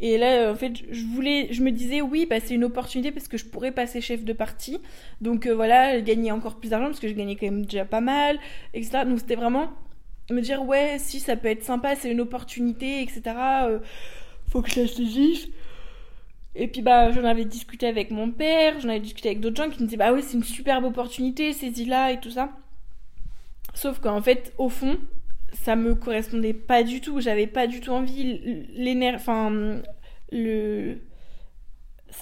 et 0.00 0.18
là 0.18 0.50
en 0.50 0.54
fait 0.54 0.72
je 0.90 1.62
me 1.62 1.70
disais 1.70 2.00
oui 2.00 2.26
bah 2.28 2.40
c'est 2.40 2.54
une 2.54 2.64
opportunité 2.64 3.12
parce 3.12 3.28
que 3.28 3.36
je 3.36 3.44
pourrais 3.44 3.72
passer 3.72 4.00
chef 4.00 4.24
de 4.24 4.32
partie 4.32 4.80
donc 5.20 5.46
euh, 5.46 5.54
voilà 5.54 6.00
gagner 6.00 6.32
encore 6.32 6.56
plus 6.56 6.70
d'argent 6.70 6.86
parce 6.86 7.00
que 7.00 7.08
je 7.08 7.12
gagnais 7.12 7.36
quand 7.36 7.46
même 7.46 7.66
déjà 7.66 7.84
pas 7.84 8.00
mal 8.00 8.38
etc 8.74 9.04
donc 9.06 9.20
c'était 9.20 9.36
vraiment 9.36 9.70
me 10.30 10.40
dire 10.40 10.64
ouais 10.64 10.96
si 10.98 11.20
ça 11.20 11.36
peut 11.36 11.48
être 11.48 11.64
sympa 11.64 11.94
c'est 11.96 12.10
une 12.10 12.20
opportunité 12.20 13.02
etc 13.02 13.22
euh, 13.64 13.78
faut 14.48 14.62
que 14.62 14.70
je 14.70 14.80
la 14.80 14.88
saisisse 14.88 15.48
et 16.54 16.66
puis 16.66 16.82
bah 16.82 17.12
j'en 17.12 17.24
avais 17.24 17.44
discuté 17.44 17.86
avec 17.86 18.10
mon 18.10 18.30
père 18.30 18.80
j'en 18.80 18.88
avais 18.88 19.00
discuté 19.00 19.28
avec 19.28 19.40
d'autres 19.40 19.62
gens 19.62 19.70
qui 19.70 19.82
me 19.82 19.86
disaient 19.86 19.98
bah 19.98 20.12
oui 20.12 20.22
c'est 20.22 20.36
une 20.36 20.44
superbe 20.44 20.84
opportunité 20.84 21.52
saisis-la 21.52 22.12
et 22.12 22.20
tout 22.20 22.30
ça. 22.30 22.50
Sauf 23.74 24.00
qu'en 24.00 24.20
fait 24.20 24.52
au 24.58 24.68
fond 24.68 24.98
ça 25.52 25.76
me 25.76 25.94
correspondait 25.94 26.54
pas 26.54 26.82
du 26.82 27.00
tout 27.00 27.20
j'avais 27.20 27.46
pas 27.46 27.66
du 27.66 27.80
tout 27.80 27.90
envie 27.90 28.66
l'énergie 28.74 29.16
enfin 29.16 29.80
le 30.32 30.98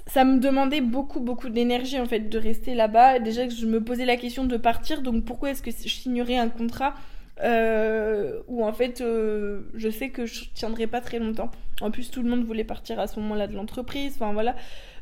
ça 0.06 0.24
me 0.24 0.38
demandait 0.38 0.80
beaucoup 0.80 1.20
beaucoup 1.20 1.48
d'énergie 1.48 1.98
en 1.98 2.06
fait 2.06 2.28
de 2.28 2.38
rester 2.38 2.74
là-bas 2.74 3.18
déjà 3.18 3.46
que 3.46 3.54
je 3.54 3.66
me 3.66 3.82
posais 3.82 4.04
la 4.04 4.16
question 4.16 4.44
de 4.44 4.56
partir 4.56 5.02
donc 5.02 5.24
pourquoi 5.24 5.50
est-ce 5.50 5.62
que 5.62 5.70
je 5.70 5.88
signerais 5.88 6.36
un 6.36 6.48
contrat 6.48 6.94
euh, 7.42 8.40
où 8.48 8.64
en 8.64 8.72
fait 8.72 9.00
euh, 9.00 9.62
je 9.74 9.88
sais 9.88 10.10
que 10.10 10.26
je 10.26 10.50
tiendrai 10.54 10.86
pas 10.86 11.00
très 11.00 11.18
longtemps. 11.18 11.50
En 11.80 11.90
plus 11.90 12.10
tout 12.10 12.22
le 12.22 12.28
monde 12.28 12.44
voulait 12.44 12.64
partir 12.64 12.98
à 12.98 13.06
ce 13.06 13.20
moment-là 13.20 13.46
de 13.46 13.54
l'entreprise, 13.54 14.14
enfin 14.16 14.32
voilà. 14.32 14.56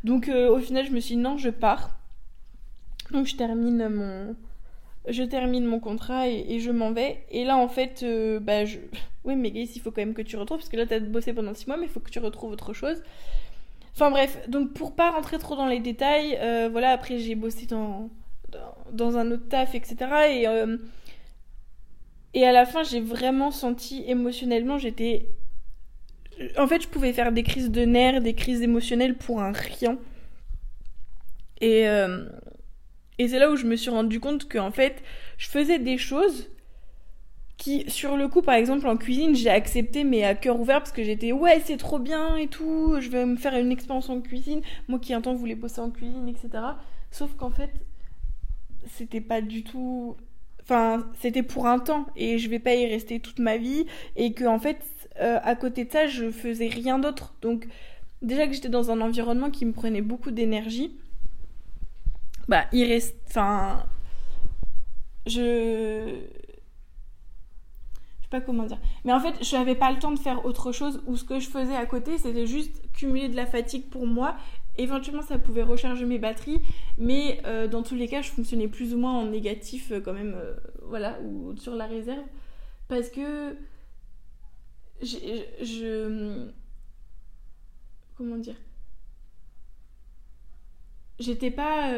Donc 0.05 0.29
euh, 0.29 0.51
au 0.51 0.59
final 0.59 0.87
je 0.87 0.93
me 0.93 1.01
suis 1.01 1.17
dit 1.17 1.21
non 1.21 1.39
je 1.39 1.49
pars. 1.51 1.99
Donc 3.11 3.27
je 3.27 3.37
termine 3.37 3.89
mon 3.89 4.37
je 5.09 5.23
termine 5.23 5.65
mon 5.65 5.81
contrat 5.81 6.29
et, 6.29 6.61
je 6.61 6.71
m'en 6.71 6.93
vais. 6.93 7.25
Et 7.31 7.45
là 7.45 7.57
en 7.57 7.69
fait 7.69 8.05
bah 8.41 8.65
je 8.65 8.79
oui 9.25 9.37
mais 9.37 9.51
Gaïs 9.51 9.75
il 9.77 9.81
faut 9.81 9.91
quand 9.91 10.03
même 10.03 10.15
que 10.15 10.23
tu 10.23 10.37
retrouves 10.37 10.59
parce 10.59 10.69
que 10.69 10.77
là 10.77 10.87
t'as 10.87 11.01
bossé 11.01 11.33
pendant 11.33 11.55
6 11.55 11.67
mois 11.67 11.77
mais 11.77 11.87
il 11.87 11.91
faut 11.91 12.01
que 12.01 12.11
tu 12.11 12.19
retrouves 12.19 12.53
autre 12.53 12.73
chose. 12.73 13.03
Enfin 13.95 14.11
bref, 14.11 14.49
donc 14.49 14.73
pour 14.75 14.95
pas 14.95 15.11
rentrer 15.11 15.39
trop 15.39 15.57
dans 15.57 15.67
les 15.67 15.81
détails, 15.81 16.39
voilà 16.71 16.91
après 16.91 17.19
j'ai 17.19 17.35
bossé 17.35 17.67
dans, 17.67 18.11
dans, 18.93 19.17
un 19.17 19.31
autre 19.31 19.49
taf 19.49 19.75
etc. 19.75 19.97
Et 20.31 20.47
et 22.37 22.45
à 22.45 22.53
la 22.53 22.67
fin, 22.67 22.83
j'ai 22.83 23.01
vraiment 23.01 23.51
senti 23.51 24.05
émotionnellement, 24.07 24.77
j'étais. 24.77 25.27
En 26.59 26.67
fait, 26.67 26.83
je 26.83 26.89
pouvais 26.89 27.15
faire 27.15 27.33
des 27.33 27.43
crises 27.43 27.71
de 27.71 27.87
nerfs, 27.87 28.21
des 28.21 28.35
crises 28.35 28.61
émotionnelles 28.61 29.17
pour 29.17 29.41
un 29.41 29.53
rien. 29.53 29.97
Et, 31.63 31.89
euh, 31.89 32.29
et 33.19 33.29
c'est 33.29 33.39
là 33.39 33.51
où 33.51 33.57
je 33.57 33.67
me 33.67 33.77
suis 33.77 33.91
rendu 33.91 34.21
compte 34.21 34.49
que, 34.49 34.59
en 34.59 34.71
fait, 34.71 35.03
je 35.39 35.49
faisais 35.49 35.79
des 35.79 35.99
choses 35.99 36.51
qui, 37.57 37.89
sur 37.89 38.17
le 38.17 38.29
coup, 38.29 38.43
par 38.43 38.55
exemple, 38.55 38.87
en 38.87 38.97
cuisine, 38.97 39.35
j'ai 39.35 39.51
accepté, 39.51 40.05
mais 40.05 40.25
à 40.25 40.35
cœur 40.35 40.61
ouvert, 40.61 40.79
parce 40.81 40.93
que 40.93 41.03
j'étais, 41.03 41.33
ouais, 41.33 41.63
c'est 41.65 41.79
trop 41.79 41.99
bien 41.99 42.37
et 42.37 42.49
tout, 42.49 42.97
je 43.01 43.09
vais 43.09 43.25
me 43.25 43.37
faire 43.37 43.55
une 43.55 43.73
expérience 43.73 44.11
en 44.11 44.21
cuisine. 44.21 44.61
Moi 44.89 44.99
qui 44.99 45.15
un 45.15 45.23
temps 45.23 45.35
voulais 45.35 45.55
bosser 45.55 45.81
en 45.81 45.91
cuisine, 45.91 46.29
etc. 46.29 46.51
Sauf 47.11 47.35
qu'en 47.37 47.51
fait, 47.51 47.71
c'était 48.87 49.23
pas 49.23 49.41
du 49.41 49.65
tout 49.65 50.17
Enfin, 50.69 51.07
c'était 51.21 51.45
pour 51.45 51.69
un 51.69 51.79
temps 51.79 52.07
et 52.17 52.39
je 52.39 52.51
vais 52.51 52.59
pas 52.59 52.75
y 52.75 52.87
rester 52.89 53.21
toute 53.21 53.39
ma 53.39 53.57
vie 53.57 53.87
et 54.17 54.33
que 54.33 54.45
en 54.45 54.59
fait, 54.59 54.79
euh, 55.21 55.39
à 55.45 55.55
côté 55.55 55.85
de 55.85 55.93
ça, 55.93 56.09
je 56.09 56.29
faisais 56.33 56.67
rien 56.67 56.99
d'autre. 56.99 57.37
Donc, 57.41 57.69
déjà 58.21 58.49
que 58.49 58.53
j'étais 58.53 58.69
dans 58.69 58.91
un 58.91 59.01
environnement 59.01 59.51
qui 59.51 59.65
me 59.65 59.73
prenait 59.73 60.03
beaucoup 60.03 60.33
d'énergie, 60.33 60.97
bah, 62.49 62.67
il 62.73 62.85
reste. 62.85 63.17
Enfin. 63.29 63.85
Je. 65.27 66.21
Je 68.19 68.25
sais 68.25 68.31
pas 68.31 68.41
comment 68.41 68.65
dire. 68.65 68.79
Mais 69.05 69.13
en 69.13 69.21
fait, 69.21 69.45
je 69.45 69.57
n'avais 69.57 69.77
pas 69.77 69.93
le 69.93 69.99
temps 69.99 70.13
de 70.13 70.19
faire 70.19 70.45
autre 70.45 70.73
chose 70.73 71.01
ou 71.07 71.17
ce 71.17 71.25
que 71.25 71.39
je 71.39 71.49
faisais 71.49 71.77
à 71.77 71.87
côté, 71.87 72.19
c'était 72.19 72.47
juste 72.47 72.83
cumuler 72.93 73.29
de 73.29 73.37
la 73.37 73.47
fatigue 73.47 73.89
pour 73.89 74.07
moi 74.07 74.37
Éventuellement, 74.79 75.23
ça 75.23 75.39
pouvait 75.39 75.63
recharger 75.63 76.05
mes 76.05 76.19
batteries, 76.19 76.61
mais 76.99 77.41
euh, 77.47 77.67
dans 77.67 77.83
tous 77.83 77.95
les 77.95 78.09
cas, 78.09 78.21
je 78.21 78.31
fonctionnais 78.31 78.69
plus 78.69 78.93
ou 78.93 78.99
moins 78.99 79.13
en 79.13 79.25
négatif 79.25 79.91
euh, 79.91 80.01
quand 80.01 80.13
même, 80.13 80.35
euh, 80.37 80.55
voilà, 80.83 81.19
ou 81.23 81.57
sur 81.57 81.75
la 81.75 81.87
réserve, 81.87 82.25
parce 82.87 83.09
que 83.09 83.57
je, 85.01 86.49
comment 88.17 88.37
dire, 88.37 88.57
j'étais 91.19 91.51
pas 91.51 91.93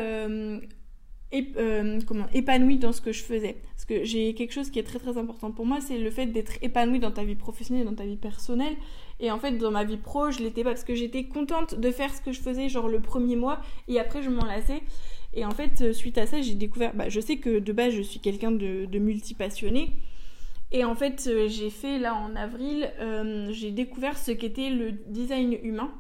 comment, 2.07 2.27
épanouie 2.33 2.79
dans 2.79 2.93
ce 2.93 3.01
que 3.01 3.13
je 3.13 3.23
faisais. 3.23 3.57
Parce 3.75 3.85
que 3.85 4.05
j'ai 4.05 4.35
quelque 4.35 4.53
chose 4.53 4.71
qui 4.71 4.79
est 4.79 4.85
très 4.85 4.99
très 4.99 5.19
important 5.19 5.51
pour 5.51 5.67
moi, 5.67 5.81
c'est 5.81 5.99
le 5.99 6.11
fait 6.11 6.27
d'être 6.27 6.53
épanouie 6.63 7.01
dans 7.01 7.11
ta 7.11 7.25
vie 7.25 7.37
professionnelle 7.37 7.85
dans 7.85 7.95
ta 7.95 8.05
vie 8.05 8.17
personnelle. 8.17 8.77
Et 9.21 9.31
en 9.31 9.39
fait, 9.39 9.53
dans 9.53 9.71
ma 9.71 9.85
vie 9.85 9.97
pro, 9.97 10.31
je 10.31 10.41
l'étais 10.41 10.63
pas 10.63 10.71
parce 10.71 10.85
que 10.85 10.95
j'étais 10.95 11.25
contente 11.25 11.75
de 11.75 11.91
faire 11.91 12.15
ce 12.15 12.21
que 12.21 12.33
je 12.33 12.41
faisais, 12.41 12.69
genre 12.69 12.89
le 12.89 13.01
premier 13.01 13.37
mois, 13.37 13.61
et 13.89 13.99
après 13.99 14.23
je 14.23 14.31
m'en 14.31 14.45
lassais. 14.45 14.83
Et 15.35 15.45
en 15.45 15.51
fait, 15.51 15.81
euh, 15.81 15.93
suite 15.93 16.19
à 16.19 16.27
ça, 16.27 16.41
j'ai 16.41 16.55
découvert. 16.55 16.95
Bah, 16.95 17.09
je 17.09 17.21
sais 17.21 17.37
que 17.37 17.59
de 17.59 17.73
base, 17.73 17.93
je 17.93 18.03
suis 18.03 18.21
quelqu'un 18.21 18.51
de, 18.51 18.87
de 18.87 18.99
multipassionné. 18.99 19.93
Et 20.73 20.85
en 20.85 20.95
fait, 20.95 21.27
euh, 21.27 21.49
j'ai 21.49 21.71
fait 21.71 21.99
là 21.99 22.15
en 22.15 22.37
avril, 22.37 22.91
euh, 23.01 23.49
j'ai 23.53 23.71
découvert 23.71 24.19
ce 24.19 24.33
qu'était 24.33 24.71
le 24.71 24.93
design 24.93 25.57
humain. 25.63 25.91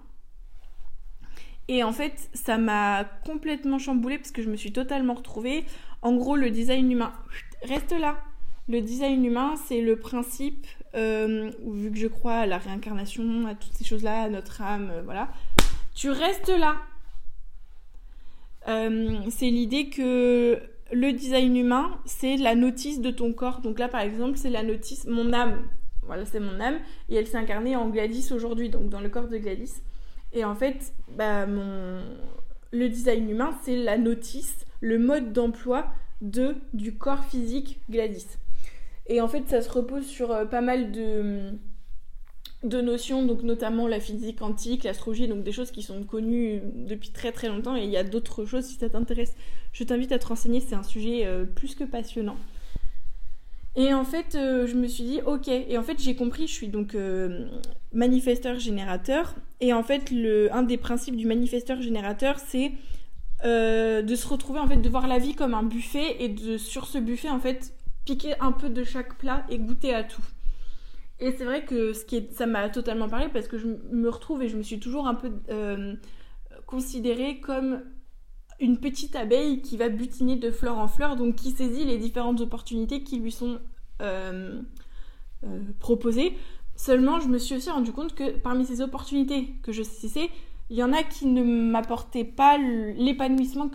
Et 1.68 1.84
en 1.84 1.92
fait, 1.92 2.30
ça 2.32 2.56
m'a 2.56 3.04
complètement 3.26 3.78
chamboulé 3.78 4.16
parce 4.16 4.30
que 4.30 4.42
je 4.42 4.50
me 4.50 4.56
suis 4.56 4.72
totalement 4.72 5.14
retrouvée. 5.14 5.64
En 6.00 6.14
gros, 6.16 6.36
le 6.36 6.50
design 6.50 6.90
humain, 6.90 7.12
reste 7.62 7.92
là. 7.92 8.18
Le 8.68 8.80
design 8.80 9.24
humain, 9.24 9.54
c'est 9.66 9.80
le 9.80 9.96
principe 9.96 10.66
euh, 10.94 11.50
vu 11.66 11.90
que 11.90 11.98
je 11.98 12.06
crois 12.06 12.34
à 12.34 12.46
la 12.46 12.58
réincarnation, 12.58 13.46
à 13.46 13.54
toutes 13.54 13.74
ces 13.74 13.84
choses-là, 13.84 14.22
à 14.22 14.28
notre 14.28 14.62
âme, 14.62 14.90
euh, 14.90 15.02
voilà, 15.02 15.28
tu 15.94 16.10
restes 16.10 16.48
là. 16.48 16.76
Euh, 18.68 19.18
c'est 19.30 19.50
l'idée 19.50 19.88
que 19.88 20.58
le 20.92 21.12
design 21.12 21.56
humain, 21.56 21.98
c'est 22.04 22.36
la 22.36 22.54
notice 22.54 23.00
de 23.00 23.10
ton 23.10 23.32
corps. 23.32 23.60
Donc 23.60 23.78
là, 23.78 23.88
par 23.88 24.00
exemple, 24.00 24.36
c'est 24.36 24.50
la 24.50 24.62
notice, 24.62 25.06
mon 25.06 25.32
âme. 25.32 25.62
Voilà, 26.02 26.24
c'est 26.24 26.40
mon 26.40 26.58
âme. 26.60 26.78
Et 27.08 27.16
elle 27.16 27.26
s'est 27.26 27.36
incarnée 27.36 27.76
en 27.76 27.88
Gladys 27.88 28.32
aujourd'hui, 28.32 28.70
donc 28.70 28.88
dans 28.88 29.00
le 29.00 29.08
corps 29.08 29.28
de 29.28 29.36
Gladys. 29.38 29.82
Et 30.32 30.44
en 30.44 30.54
fait, 30.54 30.92
bah, 31.16 31.46
le 31.46 32.88
design 32.88 33.30
humain, 33.30 33.58
c'est 33.62 33.76
la 33.76 33.98
notice, 33.98 34.66
le 34.80 34.98
mode 34.98 35.32
d'emploi 35.32 35.86
de, 36.20 36.56
du 36.72 36.96
corps 36.96 37.24
physique 37.24 37.80
Gladys. 37.88 38.26
Et 39.06 39.20
en 39.20 39.28
fait, 39.28 39.48
ça 39.48 39.62
se 39.62 39.70
repose 39.70 40.06
sur 40.06 40.30
euh, 40.30 40.44
pas 40.44 40.60
mal 40.60 40.92
de, 40.92 41.52
notions, 42.62 43.24
donc 43.24 43.42
notamment 43.42 43.88
la 43.88 44.00
physique 44.00 44.38
quantique, 44.38 44.84
l'astrologie, 44.84 45.28
donc 45.28 45.42
des 45.44 45.52
choses 45.52 45.70
qui 45.70 45.82
sont 45.82 46.02
connues 46.04 46.60
depuis 46.74 47.10
très 47.10 47.32
très 47.32 47.48
longtemps. 47.48 47.76
Et 47.76 47.84
il 47.84 47.90
y 47.90 47.96
a 47.96 48.04
d'autres 48.04 48.44
choses, 48.44 48.64
si 48.66 48.74
ça 48.74 48.90
t'intéresse, 48.90 49.34
je 49.72 49.84
t'invite 49.84 50.12
à 50.12 50.18
te 50.18 50.26
renseigner, 50.26 50.60
c'est 50.60 50.74
un 50.74 50.82
sujet 50.82 51.24
euh, 51.24 51.44
plus 51.44 51.74
que 51.74 51.84
passionnant. 51.84 52.36
Et 53.76 53.94
en 53.94 54.04
fait, 54.04 54.34
euh, 54.34 54.66
je 54.66 54.74
me 54.74 54.88
suis 54.88 55.04
dit, 55.04 55.20
ok. 55.24 55.48
Et 55.48 55.78
en 55.78 55.82
fait, 55.82 55.98
j'ai 56.00 56.16
compris, 56.16 56.46
je 56.46 56.52
suis 56.52 56.68
donc 56.68 56.96
manifesteur 57.92 58.58
générateur. 58.58 59.34
Et 59.60 59.72
en 59.72 59.82
fait, 59.82 60.12
un 60.52 60.62
des 60.62 60.76
principes 60.76 61.16
du 61.16 61.26
manifesteur 61.26 61.80
générateur, 61.82 62.38
c'est 62.38 62.72
de 63.44 64.14
se 64.14 64.26
retrouver, 64.26 64.60
en 64.60 64.66
fait, 64.66 64.76
de 64.76 64.88
voir 64.88 65.06
la 65.06 65.18
vie 65.18 65.34
comme 65.34 65.54
un 65.54 65.62
buffet 65.62 66.22
et 66.22 66.28
de, 66.28 66.58
sur 66.58 66.86
ce 66.86 66.98
buffet, 66.98 67.28
en 67.28 67.40
fait, 67.40 67.72
piquer 68.04 68.34
un 68.40 68.52
peu 68.52 68.70
de 68.70 68.84
chaque 68.84 69.18
plat 69.18 69.44
et 69.50 69.58
goûter 69.58 69.94
à 69.94 70.02
tout. 70.02 70.22
Et 71.20 71.32
c'est 71.32 71.44
vrai 71.44 71.64
que 71.64 71.92
ce 71.92 72.04
qui 72.04 72.16
est, 72.16 72.32
ça 72.32 72.46
m'a 72.46 72.68
totalement 72.68 73.08
parlé 73.08 73.28
parce 73.28 73.48
que 73.48 73.58
je 73.58 73.66
me 73.66 74.08
retrouve 74.08 74.42
et 74.42 74.48
je 74.48 74.56
me 74.56 74.62
suis 74.62 74.78
toujours 74.78 75.08
un 75.08 75.14
peu 75.14 75.32
euh, 75.50 75.94
considérée 76.66 77.40
comme 77.40 77.82
une 78.60 78.78
petite 78.78 79.16
abeille 79.16 79.60
qui 79.60 79.76
va 79.76 79.88
butiner 79.88 80.36
de 80.36 80.50
fleur 80.50 80.78
en 80.78 80.88
fleur, 80.88 81.16
donc 81.16 81.36
qui 81.36 81.50
saisit 81.50 81.84
les 81.84 81.98
différentes 81.98 82.40
opportunités 82.40 83.02
qui 83.02 83.18
lui 83.18 83.32
sont 83.32 83.58
euh, 84.00 84.62
euh, 85.44 85.60
proposées. 85.80 86.36
Seulement, 86.78 87.18
je 87.18 87.26
me 87.26 87.38
suis 87.38 87.56
aussi 87.56 87.70
rendu 87.70 87.92
compte 87.92 88.14
que 88.14 88.30
parmi 88.38 88.64
ces 88.64 88.80
opportunités 88.80 89.52
que 89.64 89.72
je 89.72 89.82
saisissais, 89.82 90.30
il 90.70 90.76
y 90.76 90.82
en 90.84 90.92
a 90.92 91.02
qui 91.02 91.26
ne 91.26 91.42
m'apportaient 91.42 92.24
pas 92.24 92.56
l'épanouissement 92.56 93.68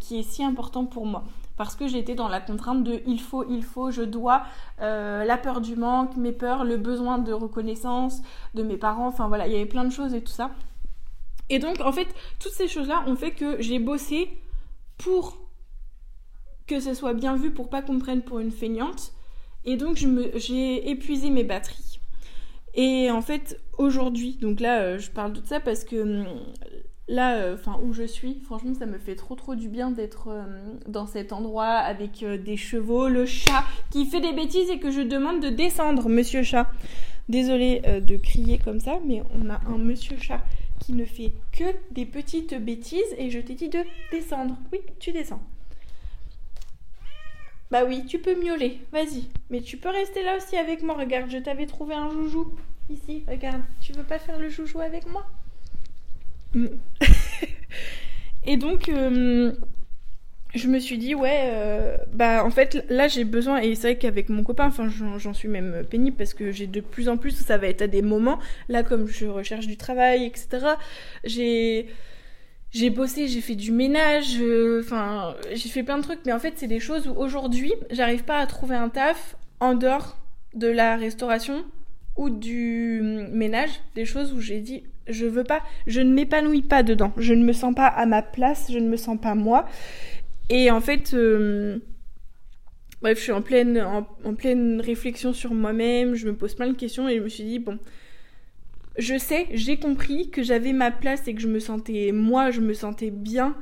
qui 0.00 0.18
est 0.18 0.22
si 0.22 0.42
important 0.42 0.84
pour 0.84 1.06
moi 1.06 1.24
parce 1.56 1.74
que 1.74 1.88
j'étais 1.88 2.14
dans 2.14 2.28
la 2.28 2.40
contrainte 2.40 2.84
de 2.84 3.02
il 3.06 3.20
faut, 3.20 3.44
il 3.50 3.64
faut, 3.64 3.90
je 3.90 4.02
dois, 4.02 4.44
euh, 4.80 5.24
la 5.24 5.36
peur 5.36 5.60
du 5.60 5.74
manque, 5.74 6.16
mes 6.16 6.32
peurs, 6.32 6.64
le 6.64 6.76
besoin 6.76 7.18
de 7.18 7.32
reconnaissance 7.32 8.22
de 8.54 8.62
mes 8.62 8.76
parents, 8.76 9.08
enfin 9.08 9.26
voilà, 9.26 9.48
il 9.48 9.52
y 9.52 9.56
avait 9.56 9.66
plein 9.66 9.84
de 9.84 9.90
choses 9.90 10.14
et 10.14 10.22
tout 10.22 10.32
ça. 10.32 10.52
Et 11.50 11.58
donc 11.58 11.80
en 11.80 11.92
fait, 11.92 12.06
toutes 12.38 12.52
ces 12.52 12.68
choses-là 12.68 13.04
ont 13.06 13.16
fait 13.16 13.32
que 13.32 13.60
j'ai 13.60 13.80
bossé 13.80 14.30
pour 14.98 15.36
que 16.68 16.80
ce 16.80 16.94
soit 16.94 17.14
bien 17.14 17.34
vu, 17.34 17.50
pour 17.50 17.70
pas 17.70 17.82
qu'on 17.82 17.94
me 17.94 18.00
prenne 18.00 18.22
pour 18.22 18.38
une 18.38 18.52
feignante. 18.52 19.12
Et 19.64 19.76
donc 19.76 19.96
j'ai 19.96 20.90
épuisé 20.90 21.30
mes 21.30 21.44
batteries. 21.44 21.87
Et 22.80 23.10
en 23.10 23.22
fait, 23.22 23.60
aujourd'hui, 23.76 24.38
donc 24.40 24.60
là, 24.60 24.82
euh, 24.82 24.98
je 25.00 25.10
parle 25.10 25.32
de 25.32 25.44
ça 25.44 25.58
parce 25.58 25.82
que 25.82 25.96
hum, 25.96 26.26
là, 27.08 27.34
euh, 27.34 27.54
enfin 27.54 27.76
où 27.82 27.92
je 27.92 28.04
suis, 28.04 28.38
franchement, 28.44 28.72
ça 28.72 28.86
me 28.86 28.98
fait 28.98 29.16
trop 29.16 29.34
trop 29.34 29.56
du 29.56 29.68
bien 29.68 29.90
d'être 29.90 30.28
euh, 30.28 30.44
dans 30.86 31.08
cet 31.08 31.32
endroit 31.32 31.66
avec 31.74 32.24
des 32.24 32.56
chevaux, 32.56 33.08
le 33.08 33.26
chat 33.26 33.64
qui 33.90 34.06
fait 34.06 34.20
des 34.20 34.32
bêtises 34.32 34.70
et 34.70 34.78
que 34.78 34.92
je 34.92 35.00
demande 35.00 35.42
de 35.42 35.48
descendre, 35.48 36.08
Monsieur 36.08 36.44
chat. 36.44 36.70
Désolée 37.28 37.82
de 38.00 38.16
crier 38.16 38.56
comme 38.56 38.80
ça, 38.80 39.00
mais 39.04 39.22
on 39.34 39.50
a 39.50 39.60
un 39.66 39.76
Monsieur 39.76 40.16
chat 40.16 40.40
qui 40.78 40.94
ne 40.94 41.04
fait 41.04 41.32
que 41.52 41.64
des 41.90 42.06
petites 42.06 42.54
bêtises 42.54 43.14
et 43.18 43.28
je 43.28 43.40
t'ai 43.40 43.54
dit 43.54 43.68
de 43.68 43.80
descendre. 44.12 44.56
Oui, 44.72 44.78
tu 44.98 45.12
descends. 45.12 45.42
Bah 47.70 47.84
oui, 47.86 48.04
tu 48.06 48.18
peux 48.18 48.34
miauler, 48.34 48.80
vas-y. 48.92 49.24
Mais 49.50 49.60
tu 49.60 49.76
peux 49.76 49.90
rester 49.90 50.22
là 50.22 50.36
aussi 50.36 50.56
avec 50.56 50.82
moi. 50.82 50.96
Regarde, 50.96 51.30
je 51.30 51.38
t'avais 51.38 51.66
trouvé 51.66 51.94
un 51.94 52.10
joujou. 52.10 52.54
Ici, 52.90 53.24
regarde. 53.28 53.62
Tu 53.80 53.92
veux 53.92 54.04
pas 54.04 54.18
faire 54.18 54.38
le 54.38 54.48
joujou 54.48 54.80
avec 54.80 55.06
moi? 55.06 55.26
Et 58.46 58.56
donc, 58.56 58.88
euh, 58.88 59.52
je 60.54 60.68
me 60.68 60.78
suis 60.78 60.96
dit, 60.96 61.14
ouais, 61.14 61.50
euh, 61.52 61.96
bah 62.12 62.44
en 62.44 62.50
fait, 62.50 62.84
là 62.88 63.08
j'ai 63.08 63.24
besoin, 63.24 63.58
et 63.60 63.74
c'est 63.74 63.88
vrai 63.88 63.98
qu'avec 63.98 64.30
mon 64.30 64.42
copain, 64.42 64.66
enfin 64.66 64.88
j'en 64.88 65.34
suis 65.34 65.48
même 65.48 65.84
pénible 65.84 66.16
parce 66.16 66.32
que 66.32 66.50
j'ai 66.52 66.66
de 66.66 66.80
plus 66.80 67.08
en 67.08 67.18
plus, 67.18 67.32
ça 67.32 67.58
va 67.58 67.66
être 67.66 67.82
à 67.82 67.86
des 67.86 68.00
moments, 68.00 68.38
là 68.68 68.82
comme 68.82 69.06
je 69.06 69.26
recherche 69.26 69.66
du 69.66 69.76
travail, 69.76 70.24
etc., 70.24 70.48
j'ai. 71.24 71.86
J'ai 72.70 72.90
bossé, 72.90 73.28
j'ai 73.28 73.40
fait 73.40 73.54
du 73.54 73.72
ménage, 73.72 74.36
euh, 74.40 74.82
enfin, 74.84 75.34
j'ai 75.54 75.68
fait 75.68 75.82
plein 75.82 75.96
de 75.96 76.02
trucs, 76.02 76.20
mais 76.26 76.32
en 76.32 76.38
fait, 76.38 76.54
c'est 76.56 76.66
des 76.66 76.80
choses 76.80 77.08
où 77.08 77.12
aujourd'hui, 77.12 77.72
j'arrive 77.90 78.24
pas 78.24 78.38
à 78.38 78.46
trouver 78.46 78.76
un 78.76 78.90
taf 78.90 79.36
en 79.60 79.74
dehors 79.74 80.18
de 80.54 80.68
la 80.68 80.96
restauration 80.96 81.64
ou 82.16 82.30
du 82.30 83.00
ménage, 83.32 83.70
des 83.94 84.04
choses 84.04 84.32
où 84.32 84.40
j'ai 84.40 84.60
dit 84.60 84.82
je 85.08 85.26
veux 85.26 85.44
pas, 85.44 85.62
je 85.86 86.00
ne 86.00 86.12
m'épanouis 86.12 86.62
pas 86.62 86.82
dedans, 86.82 87.12
je 87.16 87.34
ne 87.34 87.44
me 87.44 87.52
sens 87.52 87.74
pas 87.74 87.86
à 87.86 88.06
ma 88.06 88.22
place, 88.22 88.70
je 88.70 88.78
ne 88.78 88.88
me 88.88 88.96
sens 88.96 89.18
pas 89.20 89.34
moi. 89.34 89.66
Et 90.50 90.70
en 90.70 90.80
fait, 90.80 91.14
euh, 91.14 91.78
bref, 93.02 93.18
je 93.18 93.22
suis 93.24 93.32
en 93.32 93.42
pleine, 93.42 93.80
en, 93.80 94.34
pleine 94.34 94.80
réflexion 94.80 95.32
sur 95.32 95.54
moi-même, 95.54 96.14
je 96.14 96.26
me 96.26 96.34
pose 96.34 96.54
plein 96.54 96.68
de 96.68 96.76
questions 96.76 97.08
et 97.08 97.16
je 97.16 97.22
me 97.22 97.28
suis 97.28 97.44
dit, 97.44 97.58
bon, 97.58 97.78
je 98.98 99.16
sais, 99.16 99.46
j'ai 99.52 99.78
compris 99.78 100.28
que 100.30 100.42
j'avais 100.42 100.72
ma 100.72 100.90
place 100.90 101.26
et 101.28 101.34
que 101.34 101.40
je 101.40 101.48
me 101.48 101.60
sentais, 101.60 102.10
moi, 102.12 102.50
je 102.50 102.60
me 102.60 102.74
sentais 102.74 103.10
bien 103.10 103.56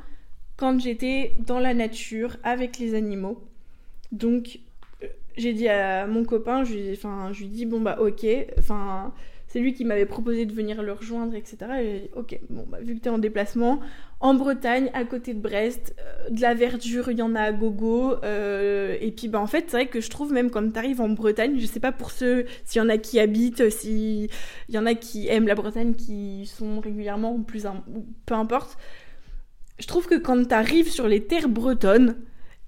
quand 0.57 0.81
j'étais 0.81 1.33
dans 1.39 1.59
la 1.59 1.75
nature 1.75 2.37
avec 2.43 2.79
les 2.79 2.95
animaux. 2.95 3.45
Donc, 4.13 4.61
j'ai 5.37 5.53
dit 5.53 5.69
à 5.69 6.07
mon 6.07 6.25
copain, 6.25 6.65
je 6.65 6.75
lui, 6.75 6.93
enfin, 6.93 7.31
je 7.33 7.45
lui 7.45 7.67
bon 7.67 7.81
bah 7.81 7.99
ok, 8.01 8.27
enfin 8.59 9.13
c'est 9.57 9.63
lui 9.63 9.73
qui 9.73 9.87
m'avait 9.87 10.05
proposé 10.05 10.45
de 10.45 10.53
venir 10.53 10.83
le 10.83 10.93
rejoindre, 10.93 11.35
etc. 11.35 11.57
Et 11.81 12.01
dit, 12.01 12.11
ok, 12.15 12.39
bon 12.51 12.67
bah 12.69 12.77
vu 12.83 12.95
que 12.95 13.01
t'es 13.01 13.09
en 13.09 13.17
déplacement, 13.17 13.81
en 14.21 14.35
Bretagne, 14.35 14.91
à 14.93 15.05
côté 15.05 15.33
de 15.33 15.41
Brest, 15.41 15.97
euh, 15.99 16.29
de 16.29 16.43
la 16.43 16.53
verdure, 16.53 17.11
il 17.11 17.17
y 17.17 17.23
en 17.23 17.35
a 17.35 17.41
à 17.41 17.53
gogo. 17.53 18.23
Euh, 18.23 18.99
et 19.01 19.11
puis 19.13 19.29
bah 19.29 19.41
en 19.41 19.47
fait 19.47 19.65
c'est 19.69 19.79
vrai 19.79 19.87
que 19.87 20.03
je 20.03 20.11
trouve 20.11 20.31
même 20.31 20.51
quand 20.51 20.71
t'arrives 20.71 21.01
en 21.01 21.09
Bretagne, 21.09 21.59
je 21.59 21.65
sais 21.65 21.81
pas 21.81 21.91
pour 21.91 22.11
ceux 22.11 22.45
s'il 22.67 22.83
y 22.83 22.85
en 22.85 22.91
a 22.91 22.99
qui 22.99 23.19
habitent, 23.19 23.71
s'il 23.71 24.29
y 24.69 24.77
en 24.77 24.85
a 24.85 24.93
qui 24.93 25.27
aiment 25.29 25.47
la 25.47 25.55
Bretagne, 25.55 25.95
qui 25.95 26.45
sont 26.45 26.81
régulièrement 26.81 27.33
ou 27.33 27.39
plus 27.39 27.67
peu 28.27 28.35
importe. 28.35 28.77
Je 29.79 29.87
trouve 29.87 30.07
que 30.07 30.17
quand 30.17 30.47
t'arrives 30.47 30.91
sur 30.91 31.09
les 31.09 31.25
terres 31.25 31.49
bretonnes, 31.49 32.17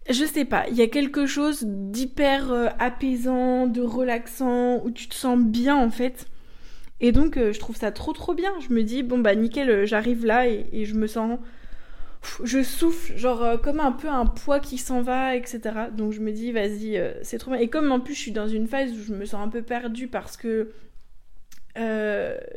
je 0.08 0.24
sais 0.24 0.46
pas, 0.46 0.66
il 0.70 0.76
y 0.76 0.80
a 0.80 0.88
quelque 0.88 1.26
chose 1.26 1.64
d'hyper 1.66 2.50
euh, 2.50 2.68
apaisant, 2.78 3.66
de 3.66 3.82
relaxant, 3.82 4.82
où 4.86 4.90
tu 4.90 5.06
te 5.06 5.14
sens 5.14 5.38
bien 5.38 5.76
en 5.76 5.90
fait. 5.90 6.26
Et 7.00 7.12
donc 7.12 7.36
euh, 7.36 7.52
je 7.52 7.58
trouve 7.58 7.76
ça 7.76 7.92
trop 7.92 8.12
trop 8.12 8.34
bien. 8.34 8.52
Je 8.60 8.72
me 8.72 8.82
dis, 8.82 9.02
bon 9.02 9.18
bah 9.18 9.34
nickel, 9.34 9.70
euh, 9.70 9.86
j'arrive 9.86 10.24
là 10.26 10.48
et, 10.48 10.84
je 10.84 10.94
me 10.94 11.06
sens... 11.06 11.38
je 12.44 12.62
souffle, 12.62 13.16
genre 13.16 13.60
comme 13.62 13.80
un 13.80 13.92
peu 13.92 14.08
un 14.08 14.26
poids 14.26 14.60
qui 14.60 14.78
s'en 14.78 15.02
va, 15.02 15.36
etc. 15.36 15.60
Donc 15.96 16.12
je 16.12 16.20
me 16.20 16.32
dis, 16.32 16.52
vas-y, 16.52 17.02
c'est 17.22 17.38
trop 17.38 17.52
bien. 17.52 17.60
Et 17.60 17.68
comme 17.68 17.92
en 17.92 18.00
plus 18.00 18.14
je 18.14 18.20
suis 18.20 18.32
dans 18.32 18.48
une 18.48 18.66
phase 18.66 18.92
où 18.92 19.02
je 19.02 19.14
me 19.14 19.24
sens 19.24 19.44
un 19.44 19.48
peu 19.48 19.62
perdue 19.62 20.08
parce 20.08 20.36
que 20.36 20.72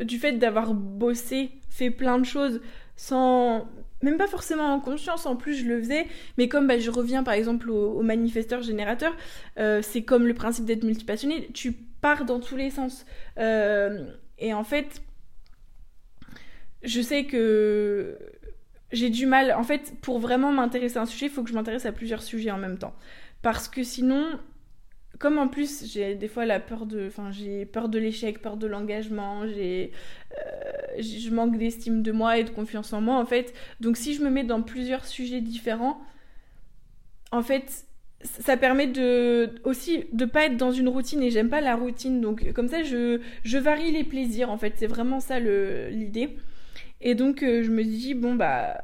du 0.02 0.18
fait 0.18 0.34
d'avoir 0.34 0.74
bossé, 0.74 1.52
fait 1.70 1.92
plein 1.92 2.18
de 2.18 2.26
choses 2.26 2.60
sans 2.96 3.68
même 4.02 4.18
pas 4.18 4.28
forcément 4.28 4.74
en 4.74 4.80
conscience, 4.80 5.26
en 5.26 5.36
plus 5.36 5.56
je 5.56 5.66
le 5.66 5.80
faisais, 5.80 6.08
mais 6.38 6.48
comme 6.48 6.68
bah, 6.68 6.80
je 6.80 6.90
reviens 6.90 7.24
par 7.24 7.34
exemple 7.34 7.70
au, 7.70 8.02
manifesteur 8.02 8.62
générateur, 8.62 9.16
euh, 9.60 9.82
c'est 9.82 10.04
comme 10.04 10.26
le 10.28 10.34
principe 10.34 10.66
d'être 10.66 10.84
multipassionné, 10.84 11.50
tu 11.54 11.74
pars 11.74 12.26
dans 12.26 12.40
tous 12.40 12.56
les 12.56 12.70
sens. 12.70 13.06
Euh, 13.38 14.06
et 14.42 14.54
en 14.54 14.66
fait, 14.66 15.02
je 16.84 17.00
sais 17.00 17.26
que 17.26 18.18
j'ai 18.92 19.10
du 19.10 19.26
mal, 19.26 19.54
en 19.54 19.64
fait, 19.64 19.94
pour 20.02 20.20
vraiment 20.20 20.52
m'intéresser 20.52 20.98
à 20.98 21.04
un 21.04 21.06
sujet, 21.06 21.28
il 21.28 21.32
faut 21.32 21.44
que 21.44 21.50
je 21.50 21.56
m'intéresse 21.56 21.86
à 21.86 21.94
plusieurs 21.94 22.24
sujets 22.24 22.52
en 22.52 22.58
même 22.58 22.78
temps. 22.78 22.94
Parce 23.42 23.70
que 23.70 23.84
sinon, 23.84 24.40
comme 25.20 25.38
en 25.38 25.48
plus 25.48 25.86
j'ai 25.86 26.16
des 26.16 26.28
fois 26.28 26.46
la 26.46 26.60
peur 26.60 26.88
de 26.88 27.06
enfin 27.08 27.32
j'ai 27.32 27.66
peur 27.66 27.90
de 27.90 28.00
l'échec 28.00 28.42
peur 28.42 28.58
de 28.58 28.66
l'engagement 28.66 29.46
j'ai 29.46 29.92
euh, 30.32 31.02
je 31.02 31.30
manque 31.30 31.58
d'estime 31.58 32.02
de 32.02 32.12
moi 32.12 32.40
et 32.40 32.44
de 32.44 32.50
confiance 32.50 32.92
en 32.94 33.02
moi 33.02 33.18
en 33.18 33.26
fait 33.26 33.54
donc 33.82 33.98
si 33.98 34.16
je 34.16 34.24
me 34.24 34.32
mets 34.32 34.44
dans 34.44 34.64
plusieurs 34.64 35.06
sujets 35.06 35.42
différents 35.42 36.02
en 37.32 37.44
fait 37.44 37.86
ça 38.24 38.58
permet 38.58 38.88
de 38.88 39.50
aussi 39.64 40.06
de 40.12 40.26
pas 40.26 40.46
être 40.46 40.58
dans 40.58 40.72
une 40.72 40.88
routine 40.88 41.22
et 41.22 41.32
j'aime 41.32 41.50
pas 41.50 41.62
la 41.62 41.76
routine 41.76 42.22
donc 42.22 42.52
comme 42.54 42.68
ça 42.68 42.84
je 42.84 43.20
je 43.44 43.58
varie 43.58 43.92
les 43.92 44.04
plaisirs 44.04 44.50
en 44.50 44.58
fait 44.58 44.74
c'est 44.76 44.88
vraiment 44.88 45.20
ça 45.20 45.40
l'idée 45.40 46.38
et 47.02 47.16
donc 47.16 47.44
euh, 47.44 47.64
je 47.64 47.72
me 47.72 47.84
dis 47.84 48.14
bon 48.14 48.36
bah 48.36 48.82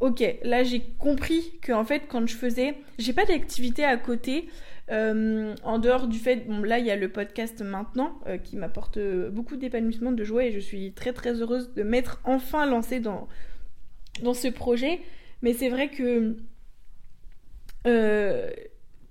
ok 0.00 0.22
là 0.42 0.62
j'ai 0.62 0.80
compris 0.98 1.52
que 1.62 1.72
en 1.72 1.84
fait 1.84 2.02
quand 2.08 2.26
je 2.26 2.34
faisais 2.34 2.74
j'ai 2.98 3.12
pas 3.12 3.24
d'activité 3.24 3.84
à 3.84 3.96
côté 3.96 4.48
euh, 4.90 5.54
en 5.64 5.78
dehors 5.78 6.06
du 6.06 6.18
fait, 6.18 6.48
bon 6.48 6.62
là 6.62 6.78
il 6.78 6.86
y 6.86 6.90
a 6.90 6.96
le 6.96 7.10
podcast 7.10 7.60
maintenant 7.60 8.18
euh, 8.26 8.38
qui 8.38 8.56
m'apporte 8.56 8.98
beaucoup 9.30 9.56
d'épanouissement, 9.56 10.12
de 10.12 10.24
joie 10.24 10.44
et 10.44 10.52
je 10.52 10.60
suis 10.60 10.92
très 10.92 11.12
très 11.12 11.42
heureuse 11.42 11.74
de 11.74 11.82
m'être 11.82 12.20
enfin 12.24 12.64
lancée 12.64 12.98
dans, 12.98 13.28
dans 14.22 14.32
ce 14.32 14.48
projet. 14.48 15.00
Mais 15.42 15.52
c'est 15.52 15.68
vrai 15.68 15.88
que 15.88 16.36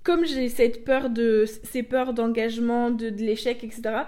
comme 0.07 0.25
j'ai 0.25 0.47
cette 0.47 0.85
peur 0.85 1.09
de 1.09 1.43
ces 1.63 1.83
peurs 1.83 2.13
d'engagement, 2.13 2.91
de, 2.91 3.09
l'échec, 3.09 3.61
etc. 3.65 4.05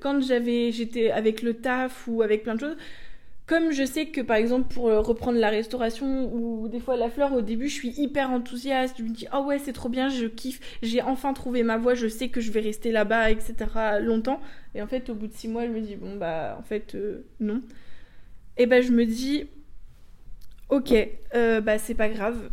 Quand 0.00 0.20
j'avais 0.20 0.72
j'étais 0.72 1.12
avec 1.12 1.42
le 1.42 1.54
taf 1.54 2.08
ou 2.08 2.22
avec 2.22 2.42
plein 2.42 2.56
de 2.56 2.60
choses, 2.60 2.76
comme 3.46 3.70
je 3.70 3.84
sais 3.84 4.06
que 4.06 4.20
par 4.20 4.36
exemple 4.36 4.74
pour 4.74 4.84
reprendre 4.84 5.38
la 5.38 5.50
restauration 5.50 6.32
ou 6.34 6.66
des 6.68 6.80
fois 6.80 6.96
la 6.96 7.10
fleur 7.10 7.32
au 7.32 7.42
début 7.42 7.68
je 7.68 7.74
suis 7.74 7.90
hyper 7.90 8.30
enthousiaste, 8.30 8.96
je 8.98 9.04
me 9.04 9.10
dis 9.10 9.26
oh 9.32 9.44
ouais 9.44 9.60
c'est 9.60 9.72
trop 9.72 9.88
bien, 9.88 10.08
je 10.08 10.26
kiffe, 10.26 10.60
j'ai 10.82 11.00
enfin 11.00 11.32
trouvé 11.32 11.62
ma 11.62 11.76
voie, 11.76 11.94
je 11.94 12.08
sais 12.08 12.28
que 12.28 12.40
je 12.40 12.50
vais 12.50 12.60
rester 12.60 12.90
là-bas 12.90 13.30
etc 13.30 13.54
longtemps 14.00 14.40
et 14.74 14.82
en 14.82 14.88
fait 14.88 15.10
au 15.10 15.14
bout 15.14 15.28
de 15.28 15.32
six 15.32 15.46
mois 15.46 15.64
je 15.64 15.70
me 15.70 15.80
dis 15.80 15.94
bon 15.94 16.16
bah 16.16 16.56
en 16.58 16.62
fait 16.62 16.96
non 17.38 17.60
et 18.56 18.66
ben 18.66 18.82
je 18.82 18.90
me 18.90 19.04
dis 19.04 19.46
ok 20.70 21.08
bah 21.32 21.78
c'est 21.78 21.94
pas 21.94 22.08
grave 22.08 22.50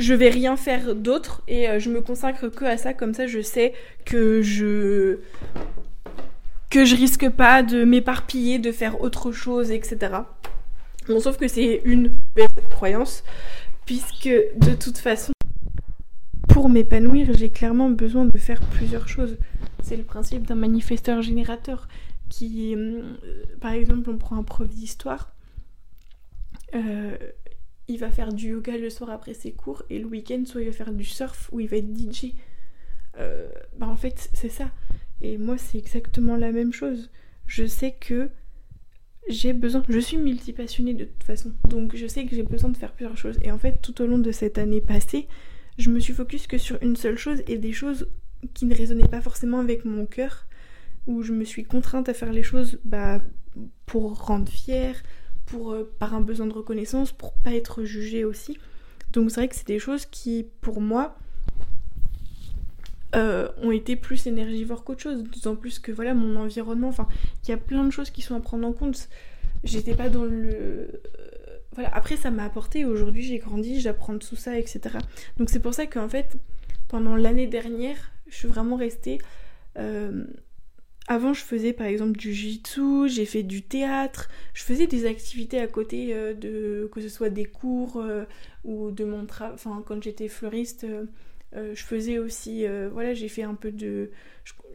je 0.00 0.14
vais 0.14 0.30
rien 0.30 0.56
faire 0.56 0.94
d'autre 0.94 1.42
et 1.48 1.68
euh, 1.68 1.78
je 1.78 1.90
me 1.90 2.00
consacre 2.00 2.48
que 2.48 2.64
à 2.64 2.76
ça. 2.76 2.94
Comme 2.94 3.14
ça 3.14 3.26
je 3.26 3.40
sais 3.40 3.72
que 4.04 4.42
je 4.42 5.18
que 6.70 6.80
risque 6.94 7.28
pas 7.30 7.62
de 7.62 7.84
m'éparpiller 7.84 8.58
de 8.58 8.70
faire 8.70 9.00
autre 9.00 9.32
chose 9.32 9.72
etc 9.72 10.18
bon 11.08 11.18
sauf 11.18 11.36
que 11.36 11.48
c'est 11.48 11.82
une 11.84 12.12
croyance 12.70 13.24
puisque 13.86 14.28
de 14.28 14.74
toute 14.78 14.98
façon 14.98 15.32
pour 16.48 16.68
m'épanouir 16.68 17.28
j'ai 17.36 17.50
clairement 17.50 17.90
besoin 17.90 18.24
de 18.24 18.38
faire 18.38 18.60
plusieurs 18.60 19.08
choses. 19.08 19.36
C'est 19.82 19.96
le 19.96 20.02
principe 20.02 20.46
d'un 20.46 20.56
manifesteur 20.56 21.22
générateur 21.22 21.88
qui 22.28 22.74
euh, 22.76 23.02
par 23.60 23.72
exemple 23.72 24.10
on 24.10 24.18
prend 24.18 24.36
un 24.36 24.42
prof 24.42 24.68
d'histoire 24.68 25.32
euh, 26.74 27.16
il 27.90 27.98
va 27.98 28.10
faire 28.10 28.32
du 28.32 28.50
yoga 28.50 28.78
le 28.78 28.88
soir 28.88 29.10
après 29.10 29.34
ses 29.34 29.52
cours 29.52 29.82
et 29.90 29.98
le 29.98 30.06
week-end 30.06 30.42
soit 30.46 30.62
il 30.62 30.66
va 30.68 30.72
faire 30.72 30.92
du 30.92 31.04
surf 31.04 31.50
ou 31.52 31.60
il 31.60 31.68
va 31.68 31.78
être 31.78 31.92
DJ. 31.92 32.34
Euh, 33.18 33.48
bah 33.76 33.88
en 33.88 33.96
fait 33.96 34.30
c'est 34.32 34.48
ça. 34.48 34.70
Et 35.20 35.38
moi 35.38 35.58
c'est 35.58 35.78
exactement 35.78 36.36
la 36.36 36.52
même 36.52 36.72
chose. 36.72 37.10
Je 37.46 37.66
sais 37.66 37.92
que 37.92 38.30
j'ai 39.28 39.52
besoin, 39.52 39.82
je 39.88 39.98
suis 39.98 40.16
multipassionnée 40.16 40.94
de 40.94 41.04
toute 41.04 41.24
façon, 41.24 41.52
donc 41.68 41.96
je 41.96 42.06
sais 42.06 42.24
que 42.26 42.34
j'ai 42.34 42.44
besoin 42.44 42.70
de 42.70 42.76
faire 42.76 42.92
plusieurs 42.92 43.16
choses. 43.16 43.38
Et 43.42 43.50
en 43.50 43.58
fait 43.58 43.82
tout 43.82 44.00
au 44.00 44.06
long 44.06 44.18
de 44.18 44.30
cette 44.30 44.58
année 44.58 44.80
passée, 44.80 45.26
je 45.76 45.90
me 45.90 45.98
suis 45.98 46.14
focus 46.14 46.46
que 46.46 46.58
sur 46.58 46.80
une 46.82 46.94
seule 46.96 47.18
chose 47.18 47.42
et 47.48 47.58
des 47.58 47.72
choses 47.72 48.08
qui 48.54 48.66
ne 48.66 48.74
résonnaient 48.74 49.08
pas 49.08 49.20
forcément 49.20 49.58
avec 49.58 49.84
mon 49.84 50.06
cœur, 50.06 50.46
où 51.06 51.22
je 51.22 51.32
me 51.32 51.44
suis 51.44 51.64
contrainte 51.64 52.08
à 52.08 52.14
faire 52.14 52.32
les 52.32 52.44
choses 52.44 52.78
bah, 52.84 53.20
pour 53.86 54.26
rendre 54.26 54.50
fière, 54.50 55.02
euh, 55.58 55.92
par 55.98 56.14
un 56.14 56.20
besoin 56.20 56.46
de 56.46 56.52
reconnaissance, 56.52 57.12
pour 57.12 57.32
pas 57.32 57.54
être 57.54 57.84
jugée 57.84 58.24
aussi. 58.24 58.58
Donc 59.12 59.30
c'est 59.30 59.40
vrai 59.40 59.48
que 59.48 59.56
c'est 59.56 59.66
des 59.66 59.78
choses 59.78 60.06
qui, 60.06 60.46
pour 60.60 60.80
moi, 60.80 61.16
euh, 63.16 63.48
ont 63.62 63.72
été 63.72 63.96
plus 63.96 64.26
énergivores 64.26 64.84
qu'autre 64.84 65.02
chose. 65.02 65.24
D'autant 65.24 65.56
plus 65.56 65.78
que 65.78 65.90
voilà, 65.90 66.14
mon 66.14 66.36
environnement, 66.36 66.88
enfin, 66.88 67.08
il 67.42 67.50
y 67.50 67.52
a 67.52 67.56
plein 67.56 67.84
de 67.84 67.90
choses 67.90 68.10
qui 68.10 68.22
sont 68.22 68.36
à 68.36 68.40
prendre 68.40 68.66
en 68.66 68.72
compte. 68.72 69.08
J'étais 69.64 69.94
pas 69.94 70.08
dans 70.08 70.24
le. 70.24 70.50
Euh, 70.52 70.86
voilà, 71.72 71.90
après 71.92 72.16
ça 72.16 72.30
m'a 72.30 72.44
apporté, 72.44 72.84
aujourd'hui 72.84 73.22
j'ai 73.22 73.38
grandi, 73.38 73.80
j'apprends 73.80 74.18
tout 74.18 74.34
ça, 74.34 74.58
etc. 74.58 74.98
Donc 75.36 75.50
c'est 75.50 75.60
pour 75.60 75.72
ça 75.72 75.86
qu'en 75.86 76.08
fait, 76.08 76.36
pendant 76.88 77.14
l'année 77.14 77.46
dernière, 77.46 77.96
je 78.28 78.36
suis 78.36 78.48
vraiment 78.48 78.76
restée. 78.76 79.18
Avant, 81.08 81.32
je 81.32 81.42
faisais 81.42 81.72
par 81.72 81.86
exemple 81.86 82.16
du 82.16 82.32
jitsu, 82.32 83.08
j'ai 83.08 83.24
fait 83.24 83.42
du 83.42 83.62
théâtre, 83.62 84.28
je 84.54 84.62
faisais 84.62 84.86
des 84.86 85.06
activités 85.06 85.58
à 85.58 85.66
côté 85.66 86.14
euh, 86.14 86.34
de 86.34 86.88
que 86.92 87.00
ce 87.00 87.08
soit 87.08 87.30
des 87.30 87.46
cours 87.46 87.96
euh, 87.96 88.24
ou 88.64 88.90
de 88.90 89.04
mon 89.04 89.26
travail. 89.26 89.54
Enfin, 89.54 89.82
quand 89.84 90.02
j'étais 90.02 90.28
fleuriste, 90.28 90.84
euh, 90.84 91.74
je 91.74 91.82
faisais 91.82 92.18
aussi. 92.18 92.64
voilà, 92.92 93.14
j'ai 93.14 93.28
fait 93.28 93.42
un 93.42 93.54
peu 93.54 93.72
de. 93.72 94.10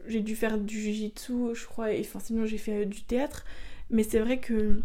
J'ai 0.06 0.20
dû 0.20 0.36
faire 0.36 0.58
du 0.58 0.78
jitsu, 0.78 1.54
je 1.54 1.64
crois, 1.66 1.92
et 1.92 2.06
sinon 2.20 2.44
j'ai 2.46 2.58
fait 2.58 2.84
du 2.86 3.02
théâtre. 3.02 3.44
Mais 3.90 4.02
c'est 4.02 4.18
vrai 4.18 4.38
que 4.38 4.80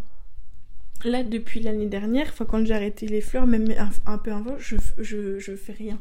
là, 1.04 1.24
depuis 1.24 1.60
l'année 1.60 1.86
dernière, 1.86 2.34
quand 2.36 2.66
j'ai 2.66 2.74
arrêté 2.74 3.08
les 3.08 3.22
fleurs, 3.22 3.46
même 3.46 3.68
un, 4.06 4.18
peu 4.18 4.32
avant, 4.32 4.58
je, 4.58 4.78
je, 4.98 5.38
je 5.40 5.56
fais 5.56 5.74
rien. 5.74 6.00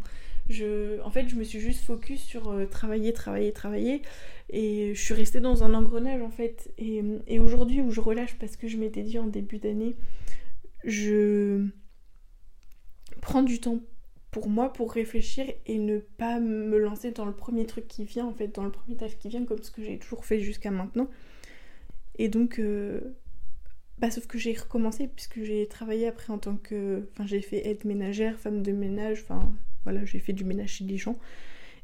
En 0.50 1.10
fait, 1.10 1.28
je 1.28 1.36
me 1.36 1.44
suis 1.44 1.60
juste 1.60 1.84
focus 1.84 2.22
sur 2.22 2.54
travailler, 2.70 3.12
travailler, 3.12 3.52
travailler. 3.52 4.02
Et 4.52 4.94
je 4.94 5.00
suis 5.00 5.14
restée 5.14 5.40
dans 5.40 5.62
un 5.62 5.74
engrenage 5.74 6.22
en 6.22 6.30
fait. 6.30 6.72
Et, 6.78 7.38
aujourd'hui 7.38 7.80
où 7.80 7.90
je 7.90 8.00
relâche 8.00 8.36
parce 8.38 8.56
que 8.56 8.68
je 8.68 8.76
m'étais 8.76 9.02
dit 9.02 9.18
en 9.18 9.26
début 9.26 9.58
d'année, 9.58 9.94
je 10.84 11.66
prends 13.20 13.42
du 13.42 13.60
temps 13.60 13.80
pour 14.30 14.48
moi 14.48 14.72
pour 14.72 14.92
réfléchir 14.92 15.46
et 15.66 15.78
ne 15.78 15.98
pas 15.98 16.40
me 16.40 16.78
lancer 16.78 17.10
dans 17.10 17.24
le 17.24 17.32
premier 17.32 17.66
truc 17.66 17.88
qui 17.88 18.04
vient 18.04 18.26
en 18.26 18.32
fait, 18.32 18.48
dans 18.48 18.64
le 18.64 18.70
premier 18.70 18.96
taf 18.96 19.18
qui 19.18 19.28
vient 19.28 19.44
comme 19.44 19.62
ce 19.62 19.70
que 19.70 19.82
j'ai 19.82 19.98
toujours 19.98 20.24
fait 20.24 20.40
jusqu'à 20.40 20.70
maintenant. 20.70 21.08
Et 22.18 22.28
donc, 22.28 22.58
euh, 22.58 23.00
bah, 23.98 24.10
sauf 24.10 24.26
que 24.26 24.38
j'ai 24.38 24.52
recommencé 24.52 25.08
puisque 25.08 25.42
j'ai 25.42 25.66
travaillé 25.68 26.06
après 26.06 26.32
en 26.32 26.38
tant 26.38 26.56
que. 26.56 27.08
Enfin, 27.12 27.26
j'ai 27.26 27.40
fait 27.40 27.68
aide 27.68 27.84
ménagère, 27.84 28.38
femme 28.38 28.62
de 28.62 28.72
ménage, 28.72 29.22
enfin 29.22 29.52
voilà, 29.84 30.04
j'ai 30.04 30.18
fait 30.18 30.32
du 30.32 30.44
ménage 30.44 30.70
chez 30.70 30.84
des 30.84 30.96
gens. 30.96 31.18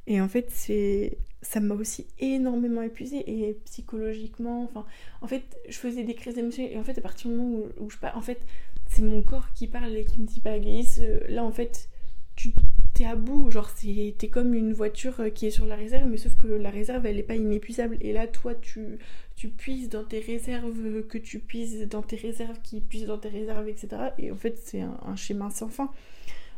Et 0.06 0.20
en 0.20 0.28
fait, 0.28 0.50
c'est 0.50 1.18
ça 1.42 1.60
m'a 1.60 1.74
aussi 1.74 2.06
énormément 2.18 2.82
épuisée 2.82 3.24
et 3.26 3.54
psychologiquement, 3.64 4.64
enfin, 4.64 4.84
en 5.20 5.26
fait, 5.26 5.42
je 5.68 5.76
faisais 5.76 6.02
des 6.02 6.14
crises 6.14 6.34
d'émotion 6.34 6.64
et 6.64 6.76
en 6.76 6.82
fait, 6.82 6.98
à 6.98 7.00
partir 7.00 7.30
du 7.30 7.36
moment 7.36 7.64
où, 7.78 7.90
je 7.90 7.98
parle, 7.98 8.16
en 8.16 8.22
fait, 8.22 8.40
c'est 8.88 9.02
mon 9.02 9.22
corps 9.22 9.52
qui 9.52 9.68
parle 9.68 9.96
et 9.96 10.04
qui 10.04 10.20
me 10.20 10.26
dit 10.26 10.40
pas, 10.40 10.58
Gaïs, 10.58 11.00
euh, 11.00 11.20
là, 11.28 11.44
en 11.44 11.52
fait, 11.52 11.88
tu 12.34 12.52
t'es 12.94 13.04
à 13.04 13.14
bout, 13.14 13.50
genre, 13.50 13.70
t'es 13.74 14.28
comme 14.28 14.54
une 14.54 14.72
voiture 14.72 15.20
euh, 15.20 15.30
qui 15.30 15.46
est 15.46 15.50
sur 15.50 15.66
la 15.66 15.76
réserve, 15.76 16.08
mais 16.08 16.16
sauf 16.16 16.36
que 16.36 16.48
la 16.48 16.70
réserve, 16.70 17.04
elle 17.06 17.18
est 17.18 17.22
pas 17.22 17.36
inépuisable. 17.36 17.96
Et 18.00 18.12
là, 18.12 18.26
toi, 18.26 18.54
tu, 18.54 18.98
tu 19.36 19.48
puises 19.48 19.88
dans 19.88 20.04
tes 20.04 20.20
réserves, 20.20 21.06
que 21.06 21.18
tu 21.18 21.38
puises 21.38 21.86
dans 21.88 22.02
tes 22.02 22.16
réserves, 22.16 22.60
qui 22.62 22.80
puissent 22.80 23.06
dans 23.06 23.18
tes 23.18 23.28
réserves, 23.28 23.68
etc. 23.68 23.88
Et 24.18 24.30
en 24.30 24.36
fait, 24.36 24.58
c'est 24.58 24.80
un 24.80 25.16
schéma 25.16 25.50
sans 25.50 25.68
fin. 25.68 25.90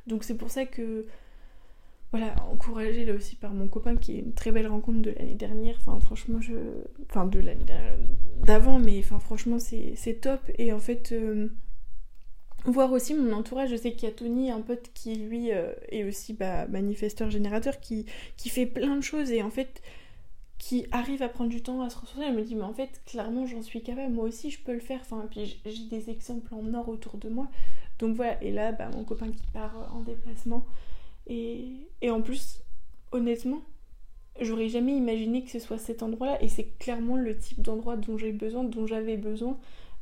Donc, 0.06 0.24
c'est 0.24 0.36
pour 0.36 0.50
ça 0.50 0.64
que 0.64 1.06
voilà, 2.10 2.34
encouragée 2.50 3.04
là 3.04 3.12
aussi 3.12 3.36
par 3.36 3.52
mon 3.52 3.68
copain 3.68 3.96
qui 3.96 4.16
est 4.16 4.20
une 4.20 4.32
très 4.32 4.50
belle 4.50 4.66
rencontre 4.66 5.02
de 5.02 5.10
l'année 5.10 5.34
dernière. 5.34 5.76
Enfin, 5.78 6.00
franchement, 6.00 6.40
je. 6.40 6.54
Enfin, 7.10 7.26
de 7.26 7.38
l'année 7.38 7.66
d'avant, 8.42 8.78
mais 8.78 9.02
franchement, 9.02 9.58
c'est 9.58 10.20
top. 10.20 10.40
Et 10.56 10.72
en 10.72 10.78
fait, 10.78 11.12
euh, 11.12 11.48
voir 12.64 12.92
aussi 12.92 13.14
mon 13.14 13.32
entourage. 13.32 13.70
Je 13.70 13.76
sais 13.76 13.92
qu'il 13.92 14.08
y 14.08 14.12
a 14.12 14.14
Tony, 14.14 14.50
un 14.50 14.62
pote 14.62 14.90
qui 14.94 15.16
lui 15.16 15.52
euh, 15.52 15.72
est 15.90 16.04
aussi 16.04 16.32
bah, 16.32 16.66
manifesteur 16.66 17.30
générateur, 17.30 17.78
qui, 17.78 18.06
qui 18.38 18.48
fait 18.48 18.66
plein 18.66 18.96
de 18.96 19.02
choses 19.02 19.30
et 19.30 19.42
en 19.42 19.50
fait, 19.50 19.82
qui 20.56 20.86
arrive 20.92 21.22
à 21.22 21.28
prendre 21.28 21.50
du 21.50 21.62
temps 21.62 21.82
à 21.82 21.90
se 21.90 21.98
ressourcer. 21.98 22.24
Elle 22.26 22.36
me 22.36 22.42
dit, 22.42 22.54
mais 22.54 22.62
en 22.62 22.72
fait, 22.72 23.02
clairement, 23.04 23.46
j'en 23.46 23.60
suis 23.60 23.82
capable. 23.82 24.14
Moi 24.14 24.24
aussi, 24.24 24.50
je 24.50 24.62
peux 24.62 24.72
le 24.72 24.80
faire. 24.80 25.00
Enfin, 25.02 25.26
puis 25.30 25.60
j'ai 25.66 25.88
des 25.90 26.08
exemples 26.08 26.54
en 26.54 26.72
or 26.72 26.88
autour 26.88 27.18
de 27.18 27.28
moi. 27.28 27.48
Donc 27.98 28.16
voilà, 28.16 28.42
et 28.42 28.50
là, 28.50 28.72
bah, 28.72 28.88
mon 28.94 29.04
copain 29.04 29.30
qui 29.30 29.46
part 29.52 29.90
en 29.94 30.00
déplacement. 30.00 30.64
Et, 31.28 31.88
en 32.10 32.22
plus, 32.22 32.62
honnêtement, 33.12 33.62
j'aurais 34.40 34.68
jamais 34.68 34.96
imaginé 34.96 35.44
que 35.44 35.50
ce 35.50 35.58
soit 35.58 35.78
cet 35.78 36.02
endroit-là. 36.02 36.42
Et 36.42 36.48
c'est 36.48 36.78
clairement 36.78 37.16
le 37.16 37.36
type 37.36 37.60
d'endroit 37.60 37.96
dont 37.96 38.16
j'ai 38.16 38.32
besoin, 38.32 38.64
dont 38.64 38.86
j'avais 38.86 39.16
besoin. 39.16 39.58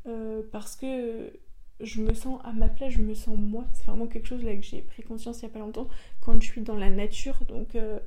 Euh, 0.07 0.43
parce 0.53 0.77
que 0.77 1.33
je 1.81 2.01
me 2.01 2.15
sens 2.15 2.41
à 2.45 2.53
ma 2.53 2.69
place, 2.69 2.93
je 2.93 3.03
me 3.03 3.15
sens 3.15 3.37
moi. 3.39 3.65
C'est 3.73 3.87
vraiment 3.87 4.07
quelque 4.07 4.29
chose 4.29 4.43
là 4.45 4.55
que 4.55 4.63
j'ai 4.63 4.83
pris 4.83 5.03
conscience 5.03 5.41
il 5.41 5.43
y 5.43 5.47
a 5.47 5.51
pas 5.51 5.59
longtemps. 5.59 5.89
Quand 6.21 6.41
je 6.41 6.47
suis 6.47 6.63
dans 6.63 6.77
la 6.77 6.91
nature, 6.91 7.41
donc 7.49 7.75
euh, 7.75 7.99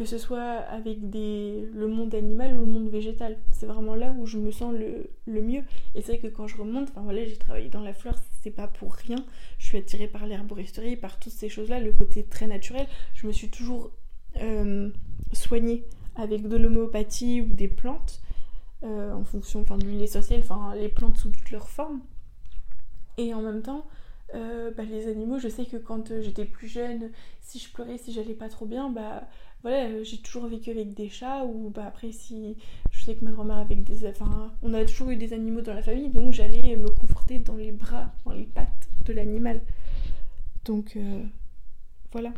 que 0.00 0.06
ce 0.06 0.16
soit 0.16 0.40
avec 0.40 1.10
des, 1.10 1.68
le 1.74 1.86
monde 1.86 2.14
animal 2.14 2.54
ou 2.56 2.60
le 2.60 2.64
monde 2.64 2.88
végétal. 2.88 3.36
C'est 3.52 3.66
vraiment 3.66 3.94
là 3.94 4.14
où 4.18 4.24
je 4.24 4.38
me 4.38 4.50
sens 4.50 4.72
le, 4.72 5.10
le 5.26 5.42
mieux. 5.42 5.62
Et 5.94 6.00
c'est 6.00 6.16
vrai 6.16 6.18
que 6.18 6.34
quand 6.34 6.46
je 6.46 6.56
remonte, 6.56 6.88
enfin 6.88 7.02
voilà, 7.02 7.22
j'ai 7.26 7.36
travaillé 7.36 7.68
dans 7.68 7.82
la 7.82 7.92
fleur, 7.92 8.14
c'est 8.40 8.50
pas 8.50 8.66
pour 8.66 8.94
rien. 8.94 9.18
Je 9.58 9.66
suis 9.66 9.76
attirée 9.76 10.08
par 10.08 10.26
l'herboristerie, 10.26 10.96
par 10.96 11.18
toutes 11.18 11.34
ces 11.34 11.50
choses-là, 11.50 11.80
le 11.80 11.92
côté 11.92 12.24
très 12.24 12.46
naturel. 12.46 12.86
Je 13.12 13.26
me 13.26 13.32
suis 13.32 13.50
toujours 13.50 13.90
euh, 14.38 14.88
soignée 15.34 15.84
avec 16.16 16.48
de 16.48 16.56
l'homéopathie 16.56 17.42
ou 17.42 17.52
des 17.52 17.68
plantes, 17.68 18.22
euh, 18.82 19.12
en 19.12 19.24
fonction 19.24 19.60
enfin, 19.60 19.76
de 19.76 19.84
l'huile 19.84 20.00
essentielle, 20.00 20.40
enfin 20.42 20.74
les 20.76 20.88
plantes 20.88 21.18
sous 21.18 21.28
toutes 21.28 21.50
leurs 21.50 21.68
formes. 21.68 22.00
Et 23.18 23.34
en 23.34 23.42
même 23.42 23.60
temps, 23.60 23.84
euh, 24.34 24.70
bah, 24.76 24.84
les 24.84 25.08
animaux, 25.08 25.38
je 25.38 25.48
sais 25.48 25.64
que 25.64 25.76
quand 25.76 26.20
j'étais 26.20 26.44
plus 26.44 26.68
jeune, 26.68 27.10
si 27.40 27.58
je 27.58 27.70
pleurais, 27.72 27.98
si 27.98 28.12
j'allais 28.12 28.34
pas 28.34 28.48
trop 28.48 28.66
bien, 28.66 28.90
bah 28.90 29.26
voilà, 29.62 30.02
j'ai 30.02 30.18
toujours 30.18 30.46
vécu 30.46 30.70
avec 30.70 30.94
des 30.94 31.08
chats 31.08 31.44
ou 31.44 31.68
bah 31.70 31.84
après 31.86 32.12
si 32.12 32.56
je 32.90 33.04
sais 33.04 33.14
que 33.14 33.24
ma 33.24 33.30
grand-mère 33.30 33.58
avec 33.58 33.84
des 33.84 34.08
enfin 34.08 34.50
on 34.62 34.72
a 34.72 34.82
toujours 34.86 35.10
eu 35.10 35.16
des 35.16 35.34
animaux 35.34 35.60
dans 35.60 35.74
la 35.74 35.82
famille 35.82 36.08
donc 36.08 36.32
j'allais 36.32 36.76
me 36.76 36.88
conforter 36.88 37.40
dans 37.40 37.56
les 37.56 37.70
bras, 37.70 38.10
dans 38.24 38.32
les 38.32 38.44
pattes 38.44 38.88
de 39.04 39.12
l'animal. 39.12 39.60
Donc 40.64 40.96
euh, 40.96 41.22
voilà. 42.12 42.32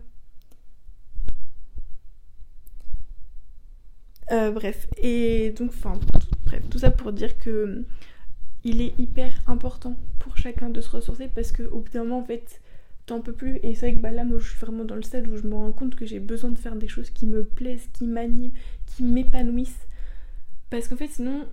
Euh, 4.30 4.50
bref, 4.50 4.86
et 4.96 5.50
donc 5.50 5.70
enfin 5.70 5.98
bref, 6.46 6.62
tout 6.70 6.78
ça 6.78 6.90
pour 6.90 7.12
dire 7.12 7.38
que 7.38 7.84
il 8.64 8.80
est 8.80 8.98
hyper 8.98 9.32
important 9.46 9.96
pour 10.18 10.36
chacun 10.36 10.70
de 10.70 10.80
se 10.80 10.90
ressourcer 10.90 11.28
parce 11.34 11.52
qu'au 11.52 11.80
bout 11.80 11.92
d'un 11.92 12.04
moment 12.04 12.20
en 12.20 12.24
fait 12.24 12.60
t'en 13.06 13.20
peux 13.20 13.32
plus. 13.32 13.58
Et 13.62 13.74
c'est 13.74 13.86
vrai 13.86 13.96
que 13.96 14.00
bah, 14.00 14.10
là, 14.10 14.24
moi, 14.24 14.38
je 14.38 14.48
suis 14.48 14.58
vraiment 14.58 14.84
dans 14.84 14.94
le 14.94 15.02
stade 15.02 15.26
où 15.28 15.36
je 15.36 15.46
me 15.46 15.54
rends 15.54 15.72
compte 15.72 15.94
que 15.94 16.06
j'ai 16.06 16.20
besoin 16.20 16.50
de 16.50 16.58
faire 16.58 16.76
des 16.76 16.88
choses 16.88 17.10
qui 17.10 17.26
me 17.26 17.44
plaisent, 17.44 17.88
qui 17.92 18.06
m'animent, 18.06 18.52
qui 18.86 19.02
m'épanouissent. 19.02 19.86
Parce 20.70 20.88
qu'en 20.88 20.96
fait, 20.96 21.08
sinon, 21.08 21.46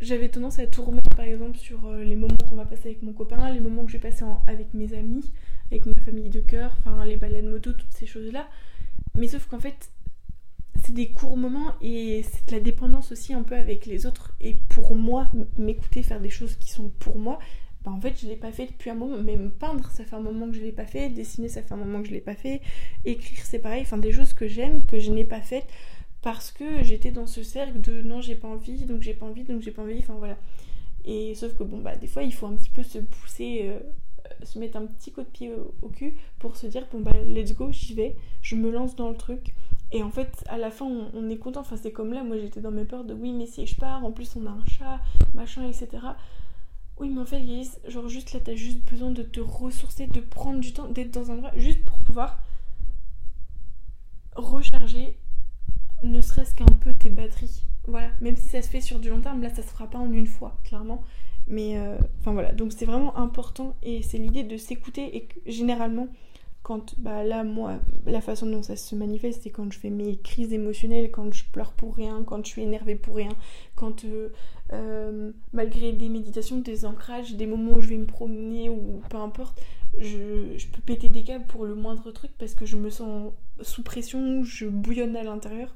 j'avais 0.00 0.28
tendance 0.28 0.58
à 0.58 0.66
tout 0.66 0.82
remettre 0.82 1.10
par 1.10 1.24
exemple 1.24 1.58
sur 1.58 1.86
euh, 1.86 2.04
les 2.04 2.14
moments 2.14 2.36
qu'on 2.48 2.56
va 2.56 2.64
passer 2.64 2.90
avec 2.90 3.02
mon 3.02 3.12
copain, 3.12 3.50
les 3.50 3.60
moments 3.60 3.84
que 3.84 3.90
je 3.90 3.96
vais 3.96 4.08
passer 4.08 4.24
avec 4.46 4.72
mes 4.72 4.94
amis, 4.94 5.32
avec 5.70 5.86
ma 5.86 6.00
famille 6.02 6.28
de 6.28 6.40
cœur, 6.40 6.76
enfin 6.78 7.04
les 7.04 7.16
balades 7.16 7.44
moto, 7.44 7.72
toutes 7.72 7.92
ces 7.92 8.06
choses-là. 8.06 8.48
Mais 9.16 9.26
sauf 9.26 9.46
qu'en 9.46 9.58
fait, 9.58 9.90
c'est 10.84 10.92
des 10.92 11.10
courts 11.10 11.36
moments 11.36 11.72
et 11.80 12.22
c'est 12.22 12.48
de 12.48 12.52
la 12.52 12.60
dépendance 12.60 13.12
aussi 13.12 13.32
un 13.32 13.42
peu 13.42 13.56
avec 13.56 13.86
les 13.86 14.06
autres. 14.06 14.34
Et 14.40 14.54
pour 14.68 14.94
moi, 14.94 15.28
m'écouter 15.56 16.02
faire 16.02 16.20
des 16.20 16.30
choses 16.30 16.56
qui 16.56 16.70
sont 16.70 16.90
pour 16.98 17.18
moi, 17.18 17.38
bah 17.84 17.90
en 17.90 18.00
fait 18.00 18.18
je 18.20 18.26
l'ai 18.26 18.36
pas 18.36 18.52
fait 18.52 18.66
depuis 18.66 18.90
un 18.90 18.94
moment. 18.94 19.16
Même 19.16 19.50
peindre, 19.50 19.90
ça 19.90 20.04
fait 20.04 20.16
un 20.16 20.20
moment 20.20 20.48
que 20.48 20.56
je 20.56 20.60
l'ai 20.60 20.72
pas 20.72 20.86
fait. 20.86 21.08
Dessiner, 21.10 21.48
ça 21.48 21.62
fait 21.62 21.72
un 21.72 21.78
moment 21.78 22.02
que 22.02 22.08
je 22.08 22.12
l'ai 22.12 22.20
pas 22.20 22.34
fait. 22.34 22.60
Écrire, 23.04 23.40
c'est 23.44 23.58
pareil. 23.58 23.82
Enfin, 23.82 23.98
des 23.98 24.12
choses 24.12 24.32
que 24.32 24.46
j'aime, 24.46 24.84
que 24.84 24.98
je 24.98 25.10
n'ai 25.10 25.24
pas 25.24 25.40
faites 25.40 25.68
parce 26.22 26.50
que 26.50 26.82
j'étais 26.82 27.12
dans 27.12 27.26
ce 27.26 27.42
cercle 27.42 27.80
de 27.80 28.02
non, 28.02 28.20
j'ai 28.20 28.34
pas 28.34 28.48
envie, 28.48 28.84
donc 28.84 29.02
j'ai 29.02 29.14
pas 29.14 29.26
envie, 29.26 29.44
donc 29.44 29.62
j'ai 29.62 29.70
pas 29.70 29.82
envie. 29.82 29.98
Enfin 29.98 30.14
voilà. 30.18 30.36
Et 31.04 31.34
sauf 31.34 31.56
que 31.56 31.62
bon, 31.62 31.78
bah 31.78 31.96
des 31.96 32.06
fois 32.08 32.22
il 32.22 32.34
faut 32.34 32.46
un 32.46 32.54
petit 32.54 32.70
peu 32.70 32.82
se 32.82 32.98
pousser. 32.98 33.62
Euh, 33.64 33.78
se 34.42 34.58
mettre 34.58 34.76
un 34.76 34.86
petit 34.86 35.12
coup 35.12 35.22
de 35.22 35.28
pied 35.28 35.52
au, 35.82 35.88
cul 35.88 36.14
pour 36.38 36.56
se 36.56 36.66
dire 36.66 36.86
bon 36.92 37.00
bah 37.00 37.12
let's 37.26 37.54
go 37.54 37.70
j'y 37.72 37.94
vais 37.94 38.16
je 38.42 38.56
me 38.56 38.70
lance 38.70 38.94
dans 38.96 39.08
le 39.08 39.16
truc 39.16 39.54
et 39.90 40.02
en 40.02 40.10
fait 40.10 40.44
à 40.48 40.58
la 40.58 40.70
fin 40.70 40.86
on, 40.86 41.28
est 41.30 41.38
content. 41.38 41.60
Enfin 41.60 41.76
c'est 41.76 41.92
comme 41.92 42.12
là 42.12 42.22
moi 42.22 42.38
j'étais 42.38 42.60
dans 42.60 42.70
mes 42.70 42.84
peurs 42.84 43.04
de 43.04 43.14
oui 43.14 43.32
mais 43.32 43.46
si 43.46 43.66
je 43.66 43.76
pars 43.76 44.04
en 44.04 44.12
plus 44.12 44.36
on 44.36 44.46
a 44.46 44.50
un 44.50 44.64
chat 44.66 45.00
machin 45.34 45.66
etc 45.66 45.88
oui 46.98 47.10
mais 47.10 47.20
en 47.20 47.26
fait 47.26 47.42
genre 47.86 48.08
juste 48.08 48.32
là 48.32 48.40
t'as 48.44 48.54
juste 48.54 48.84
besoin 48.90 49.10
de 49.10 49.22
te 49.22 49.40
ressourcer 49.40 50.06
de 50.06 50.20
prendre 50.20 50.60
du 50.60 50.72
temps 50.72 50.88
d'être 50.88 51.12
dans 51.12 51.30
un 51.30 51.34
endroit 51.34 51.52
juste 51.56 51.84
pour 51.84 51.98
pouvoir 51.98 52.38
recharger 54.36 55.16
ne 56.02 56.20
serait-ce 56.20 56.54
qu'un 56.54 56.64
peu 56.64 56.94
tes 56.94 57.10
batteries. 57.10 57.62
Voilà. 57.88 58.10
Même 58.20 58.36
si 58.36 58.48
ça 58.48 58.62
se 58.62 58.68
fait 58.68 58.80
sur 58.80 59.00
du 59.00 59.08
long 59.08 59.20
terme 59.20 59.42
là 59.42 59.50
ça 59.50 59.62
se 59.62 59.68
fera 59.68 59.88
pas 59.88 59.98
en 59.98 60.12
une 60.12 60.26
fois 60.26 60.58
clairement. 60.64 61.02
Mais 61.46 61.78
euh, 61.78 61.96
enfin 62.20 62.32
voilà, 62.32 62.52
donc 62.52 62.72
c'est 62.72 62.84
vraiment 62.84 63.16
important 63.16 63.74
et 63.82 64.02
c'est 64.02 64.18
l'idée 64.18 64.44
de 64.44 64.58
s'écouter 64.58 65.16
et 65.16 65.28
généralement 65.46 66.08
quand 66.68 67.00
bah 67.00 67.24
là 67.24 67.44
moi 67.44 67.80
la 68.04 68.20
façon 68.20 68.44
dont 68.44 68.62
ça 68.62 68.76
se 68.76 68.94
manifeste 68.94 69.40
c'est 69.42 69.48
quand 69.48 69.72
je 69.72 69.78
fais 69.78 69.88
mes 69.88 70.18
crises 70.18 70.52
émotionnelles, 70.52 71.10
quand 71.10 71.32
je 71.32 71.44
pleure 71.50 71.72
pour 71.72 71.96
rien, 71.96 72.22
quand 72.26 72.44
je 72.44 72.50
suis 72.50 72.62
énervée 72.62 72.94
pour 72.94 73.16
rien, 73.16 73.32
quand 73.74 74.04
euh, 74.04 74.28
euh, 74.74 75.32
malgré 75.54 75.92
des 75.92 76.10
méditations, 76.10 76.58
des 76.58 76.84
ancrages, 76.84 77.36
des 77.36 77.46
moments 77.46 77.78
où 77.78 77.80
je 77.80 77.88
vais 77.88 77.96
me 77.96 78.04
promener 78.04 78.68
ou 78.68 79.00
peu 79.08 79.16
importe, 79.16 79.58
je, 79.98 80.66
peux 80.66 80.82
péter 80.84 81.08
des 81.08 81.24
câbles 81.24 81.46
pour 81.46 81.64
le 81.64 81.74
moindre 81.74 82.10
truc 82.10 82.32
parce 82.38 82.54
que 82.54 82.66
je 82.66 82.76
me 82.76 82.90
sens 82.90 83.32
sous 83.62 83.82
pression, 83.82 84.44
je 84.44 84.66
bouillonne 84.66 85.16
à 85.16 85.22
l'intérieur. 85.22 85.74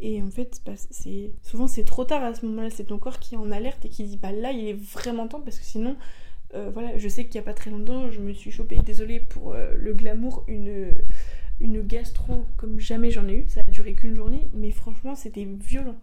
Et 0.00 0.20
en 0.22 0.30
fait, 0.30 0.60
bah, 0.66 0.72
c'est 0.76 1.32
souvent 1.42 1.66
c'est 1.66 1.84
trop 1.84 2.04
tard 2.04 2.22
à 2.22 2.34
ce 2.34 2.44
moment-là, 2.44 2.68
c'est 2.68 2.84
ton 2.84 2.98
corps 2.98 3.20
qui 3.20 3.36
est 3.36 3.38
en 3.38 3.50
alerte 3.50 3.86
et 3.86 3.88
qui 3.88 4.04
dit 4.04 4.18
bah 4.18 4.32
là 4.32 4.52
il 4.52 4.68
est 4.68 4.78
vraiment 4.78 5.28
temps 5.28 5.40
parce 5.40 5.58
que 5.58 5.64
sinon, 5.64 5.96
euh, 6.54 6.70
voilà, 6.72 6.98
je 6.98 7.08
sais 7.08 7.24
qu'il 7.24 7.34
n'y 7.40 7.44
a 7.44 7.48
pas 7.48 7.54
très 7.54 7.70
longtemps, 7.70 8.10
je 8.10 8.20
me 8.20 8.32
suis 8.32 8.50
chopée, 8.50 8.76
désolée 8.84 9.20
pour 9.20 9.52
euh, 9.52 9.74
le 9.78 9.94
glamour, 9.94 10.44
une, 10.48 10.92
une 11.60 11.82
gastro 11.82 12.46
comme 12.56 12.80
jamais 12.80 13.10
j'en 13.10 13.28
ai 13.28 13.34
eu, 13.34 13.44
ça 13.48 13.60
a 13.60 13.70
duré 13.70 13.94
qu'une 13.94 14.14
journée, 14.14 14.48
mais 14.54 14.70
franchement 14.70 15.14
c'était 15.14 15.44
violent. 15.44 15.96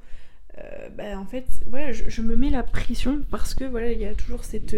Euh, 0.60 0.90
bah, 0.90 1.20
en 1.20 1.26
fait, 1.26 1.46
voilà, 1.68 1.92
je, 1.92 2.22
me 2.22 2.36
mets 2.36 2.50
la 2.50 2.64
pression 2.64 3.22
parce 3.30 3.54
que 3.54 3.64
voilà, 3.66 3.92
il 3.92 4.00
y 4.00 4.06
a 4.06 4.16
toujours 4.16 4.44
cette, 4.44 4.76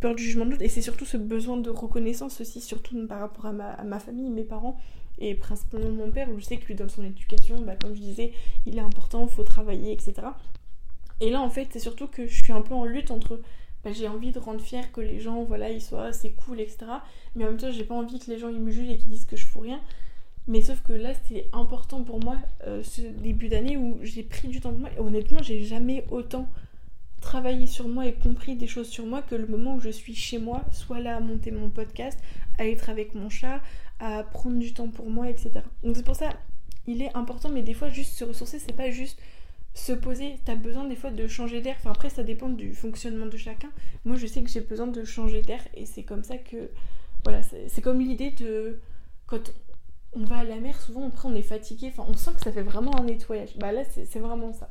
peur 0.00 0.14
du 0.14 0.22
jugement 0.22 0.44
de 0.44 0.50
l'autre 0.50 0.62
et 0.62 0.68
c'est 0.68 0.82
surtout 0.82 1.04
ce 1.04 1.16
besoin 1.16 1.56
de 1.56 1.70
reconnaissance 1.70 2.40
aussi, 2.40 2.60
surtout 2.60 3.06
par 3.06 3.20
rapport 3.20 3.46
à 3.46 3.52
ma, 3.52 3.98
famille, 3.98 4.30
mes 4.30 4.44
parents 4.44 4.78
et 5.18 5.34
principalement 5.34 5.90
mon 5.90 6.10
père, 6.12 6.28
où 6.30 6.38
je 6.38 6.44
sais 6.44 6.58
que 6.58 6.66
lui, 6.66 6.76
dans 6.76 6.88
son 6.88 7.04
éducation, 7.04 7.60
bah, 7.62 7.74
comme 7.80 7.94
je 7.94 8.00
disais, 8.00 8.32
il 8.66 8.76
est 8.76 8.82
important, 8.82 9.26
il 9.28 9.34
faut 9.34 9.42
travailler, 9.42 9.92
etc. 9.92 10.14
Et 11.20 11.30
là, 11.30 11.40
en 11.40 11.50
fait, 11.50 11.68
c'est 11.72 11.80
surtout 11.80 12.06
que 12.06 12.28
je 12.28 12.42
suis 12.42 12.52
un 12.52 12.60
peu 12.60 12.74
en 12.74 12.84
lutte 12.84 13.10
entre 13.10 13.40
bah, 13.88 13.94
j'ai 13.94 14.08
envie 14.08 14.32
de 14.32 14.38
rendre 14.38 14.60
fier 14.60 14.90
que 14.92 15.00
les 15.00 15.20
gens, 15.20 15.42
voilà, 15.44 15.70
ils 15.70 15.82
soient 15.82 16.06
assez 16.06 16.32
cool, 16.32 16.60
etc. 16.60 16.78
Mais 17.34 17.44
en 17.44 17.48
même 17.48 17.56
temps, 17.56 17.70
j'ai 17.70 17.84
pas 17.84 17.94
envie 17.94 18.18
que 18.18 18.30
les 18.30 18.38
gens 18.38 18.48
ils 18.48 18.60
me 18.60 18.70
jugent 18.70 18.90
et 18.90 18.98
qu'ils 18.98 19.10
disent 19.10 19.24
que 19.24 19.36
je 19.36 19.46
fous 19.46 19.60
rien. 19.60 19.80
Mais 20.46 20.62
sauf 20.62 20.82
que 20.82 20.92
là, 20.92 21.12
c'est 21.26 21.46
important 21.52 22.02
pour 22.02 22.22
moi, 22.22 22.38
euh, 22.66 22.82
ce 22.82 23.02
début 23.02 23.48
d'année 23.48 23.76
où 23.76 23.98
j'ai 24.02 24.22
pris 24.22 24.48
du 24.48 24.60
temps 24.60 24.70
pour 24.70 24.78
moi. 24.80 24.90
Et 24.96 25.00
honnêtement, 25.00 25.42
j'ai 25.42 25.64
jamais 25.64 26.04
autant 26.10 26.48
travaillé 27.20 27.66
sur 27.66 27.88
moi 27.88 28.06
et 28.06 28.14
compris 28.14 28.56
des 28.56 28.66
choses 28.66 28.88
sur 28.88 29.04
moi 29.04 29.22
que 29.22 29.34
le 29.34 29.46
moment 29.46 29.74
où 29.74 29.80
je 29.80 29.90
suis 29.90 30.14
chez 30.14 30.38
moi, 30.38 30.64
soit 30.72 31.00
là 31.00 31.16
à 31.16 31.20
monter 31.20 31.50
mon 31.50 31.68
podcast, 31.68 32.18
à 32.58 32.66
être 32.66 32.88
avec 32.90 33.14
mon 33.14 33.28
chat, 33.28 33.60
à 33.98 34.22
prendre 34.22 34.58
du 34.58 34.72
temps 34.72 34.88
pour 34.88 35.10
moi, 35.10 35.28
etc. 35.28 35.60
Donc 35.82 35.96
c'est 35.96 36.04
pour 36.04 36.16
ça, 36.16 36.30
il 36.86 37.02
est 37.02 37.14
important, 37.14 37.50
mais 37.50 37.62
des 37.62 37.74
fois, 37.74 37.88
juste 37.88 38.14
se 38.14 38.24
ressourcer, 38.24 38.58
c'est 38.58 38.72
pas 38.74 38.90
juste 38.90 39.20
se 39.74 39.92
poser. 39.92 40.38
T'as 40.44 40.54
besoin 40.54 40.84
des 40.86 40.96
fois 40.96 41.10
de 41.10 41.26
changer 41.26 41.60
d'air. 41.60 41.76
Enfin, 41.78 41.90
après, 41.90 42.10
ça 42.10 42.22
dépend 42.22 42.48
du 42.48 42.74
fonctionnement 42.74 43.26
de 43.26 43.36
chacun. 43.36 43.70
Moi, 44.04 44.16
je 44.16 44.26
sais 44.26 44.42
que 44.42 44.50
j'ai 44.50 44.60
besoin 44.60 44.86
de 44.86 45.04
changer 45.04 45.42
d'air, 45.42 45.60
et 45.74 45.86
c'est 45.86 46.02
comme 46.02 46.24
ça 46.24 46.36
que. 46.38 46.70
Voilà, 47.24 47.42
c'est 47.42 47.82
comme 47.82 48.00
l'idée 48.00 48.30
de. 48.30 48.80
Quand 49.26 49.52
on 50.14 50.24
va 50.24 50.38
à 50.38 50.44
la 50.44 50.56
mer, 50.56 50.80
souvent, 50.80 51.06
après, 51.06 51.28
on 51.28 51.34
est 51.34 51.42
fatigué. 51.42 51.88
Enfin, 51.88 52.04
on 52.08 52.14
sent 52.14 52.30
que 52.34 52.40
ça 52.40 52.52
fait 52.52 52.62
vraiment 52.62 52.98
un 52.98 53.04
nettoyage. 53.04 53.56
Bah 53.58 53.72
là, 53.72 53.82
c'est 53.84 54.18
vraiment 54.18 54.52
ça. 54.52 54.68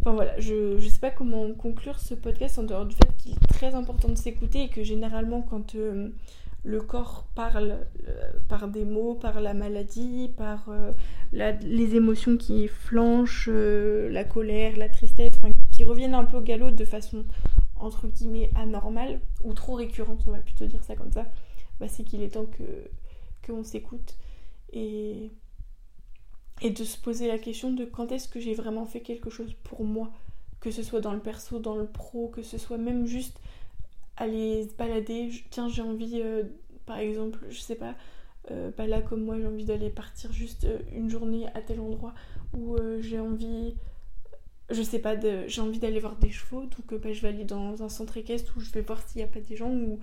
Enfin 0.00 0.12
voilà, 0.12 0.38
je, 0.38 0.76
je 0.78 0.88
sais 0.88 0.98
pas 0.98 1.10
comment 1.10 1.50
conclure 1.54 1.98
ce 1.98 2.12
podcast 2.12 2.58
en 2.58 2.64
dehors 2.64 2.84
du 2.84 2.94
fait 2.94 3.08
qu'il 3.16 3.32
est 3.32 3.46
très 3.48 3.74
important 3.74 4.08
de 4.08 4.16
s'écouter 4.16 4.64
et 4.64 4.68
que 4.68 4.82
généralement 4.82 5.40
quand 5.40 5.76
euh, 5.76 6.10
le 6.64 6.80
corps 6.80 7.26
parle 7.34 7.86
euh, 8.08 8.30
par 8.48 8.68
des 8.68 8.84
mots, 8.84 9.14
par 9.14 9.40
la 9.40 9.52
maladie, 9.52 10.30
par 10.36 10.70
euh, 10.70 10.92
les 11.32 11.94
émotions 11.94 12.36
qui 12.36 12.68
flanchent, 12.68 13.48
euh, 13.52 14.08
la 14.08 14.24
colère, 14.24 14.76
la 14.76 14.88
tristesse, 14.88 15.34
qui 15.70 15.84
reviennent 15.84 16.14
un 16.14 16.24
peu 16.24 16.38
au 16.38 16.40
galop 16.40 16.70
de 16.70 16.84
façon 16.84 17.24
entre 17.76 18.06
guillemets 18.06 18.50
anormale 18.54 19.20
ou 19.42 19.52
trop 19.52 19.74
récurrente, 19.74 20.24
on 20.26 20.30
va 20.30 20.38
plutôt 20.38 20.66
dire 20.66 20.82
ça 20.84 20.96
comme 20.96 21.12
ça, 21.12 21.26
bah, 21.80 21.86
c'est 21.88 22.02
qu'il 22.02 22.22
est 22.22 22.30
temps 22.34 22.46
que 22.46 22.62
qu'on 23.46 23.62
s'écoute 23.62 24.16
et 24.72 25.30
et 26.62 26.70
de 26.70 26.84
se 26.84 26.96
poser 26.96 27.28
la 27.28 27.38
question 27.38 27.72
de 27.72 27.84
quand 27.84 28.10
est-ce 28.10 28.28
que 28.28 28.40
j'ai 28.40 28.54
vraiment 28.54 28.86
fait 28.86 29.00
quelque 29.00 29.28
chose 29.28 29.54
pour 29.64 29.84
moi, 29.84 30.10
que 30.60 30.70
ce 30.70 30.82
soit 30.82 31.00
dans 31.00 31.12
le 31.12 31.18
perso, 31.18 31.58
dans 31.58 31.76
le 31.76 31.86
pro, 31.86 32.28
que 32.28 32.42
ce 32.42 32.56
soit 32.56 32.78
même 32.78 33.06
juste 33.06 33.38
aller 34.16 34.64
se 34.68 34.74
balader. 34.74 35.30
Tiens, 35.50 35.68
j'ai 35.68 35.82
envie, 35.82 36.20
euh, 36.22 36.44
par 36.86 36.98
exemple, 36.98 37.40
je 37.48 37.58
sais 37.58 37.74
pas, 37.74 37.94
euh, 38.50 38.70
pas 38.70 38.86
là 38.86 39.00
comme 39.00 39.24
moi, 39.24 39.38
j'ai 39.38 39.46
envie 39.46 39.64
d'aller 39.64 39.90
partir 39.90 40.32
juste 40.32 40.64
euh, 40.64 40.78
une 40.92 41.10
journée 41.10 41.46
à 41.54 41.60
tel 41.60 41.80
endroit 41.80 42.14
où 42.56 42.76
j'ai 43.00 43.18
envie, 43.18 43.74
je 44.70 44.82
sais 44.82 45.00
pas, 45.00 45.16
j'ai 45.48 45.60
envie 45.60 45.80
d'aller 45.80 45.98
voir 45.98 46.16
des 46.16 46.30
chevaux, 46.30 46.62
donc 46.62 47.00
bah, 47.02 47.12
je 47.12 47.20
vais 47.20 47.28
aller 47.28 47.44
dans 47.44 47.82
un 47.82 47.88
centre 47.88 48.16
équestre 48.16 48.54
où 48.56 48.60
je 48.60 48.70
vais 48.70 48.82
voir 48.82 49.02
s'il 49.02 49.18
n'y 49.18 49.24
a 49.24 49.26
pas 49.26 49.40
des 49.40 49.56
gens 49.56 49.72
ou 49.72 49.98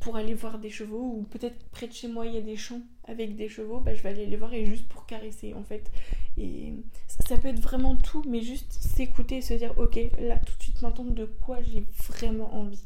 pour 0.00 0.16
aller 0.16 0.34
voir 0.34 0.58
des 0.58 0.68
chevaux 0.68 1.14
ou 1.16 1.22
peut-être 1.30 1.56
près 1.70 1.88
de 1.88 1.94
chez 1.94 2.08
moi 2.08 2.26
il 2.26 2.34
y 2.34 2.36
a 2.36 2.42
des 2.42 2.56
champs 2.56 2.82
avec 3.04 3.36
des 3.36 3.48
chevaux, 3.48 3.80
bah, 3.80 3.94
je 3.94 4.02
vais 4.02 4.10
aller 4.10 4.26
les 4.26 4.36
voir 4.36 4.52
et 4.52 4.66
juste 4.66 4.86
pour 4.88 5.06
caresser 5.06 5.54
en 5.54 5.62
fait. 5.62 5.90
Et 6.36 6.74
ça 7.08 7.38
peut 7.38 7.48
être 7.48 7.60
vraiment 7.60 7.96
tout, 7.96 8.22
mais 8.28 8.42
juste 8.42 8.70
s'écouter 8.70 9.38
et 9.38 9.42
se 9.42 9.54
dire 9.54 9.72
ok, 9.78 9.98
là 10.18 10.38
tout 10.38 10.56
de 10.58 10.62
suite 10.62 10.82
maintenant 10.82 11.04
de 11.04 11.24
quoi 11.24 11.62
j'ai 11.62 11.86
vraiment 12.08 12.54
envie. 12.54 12.84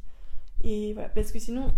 Et 0.65 0.93
voilà, 0.93 1.09
parce 1.09 1.33
que 1.33 1.39
sinon, 1.39 1.69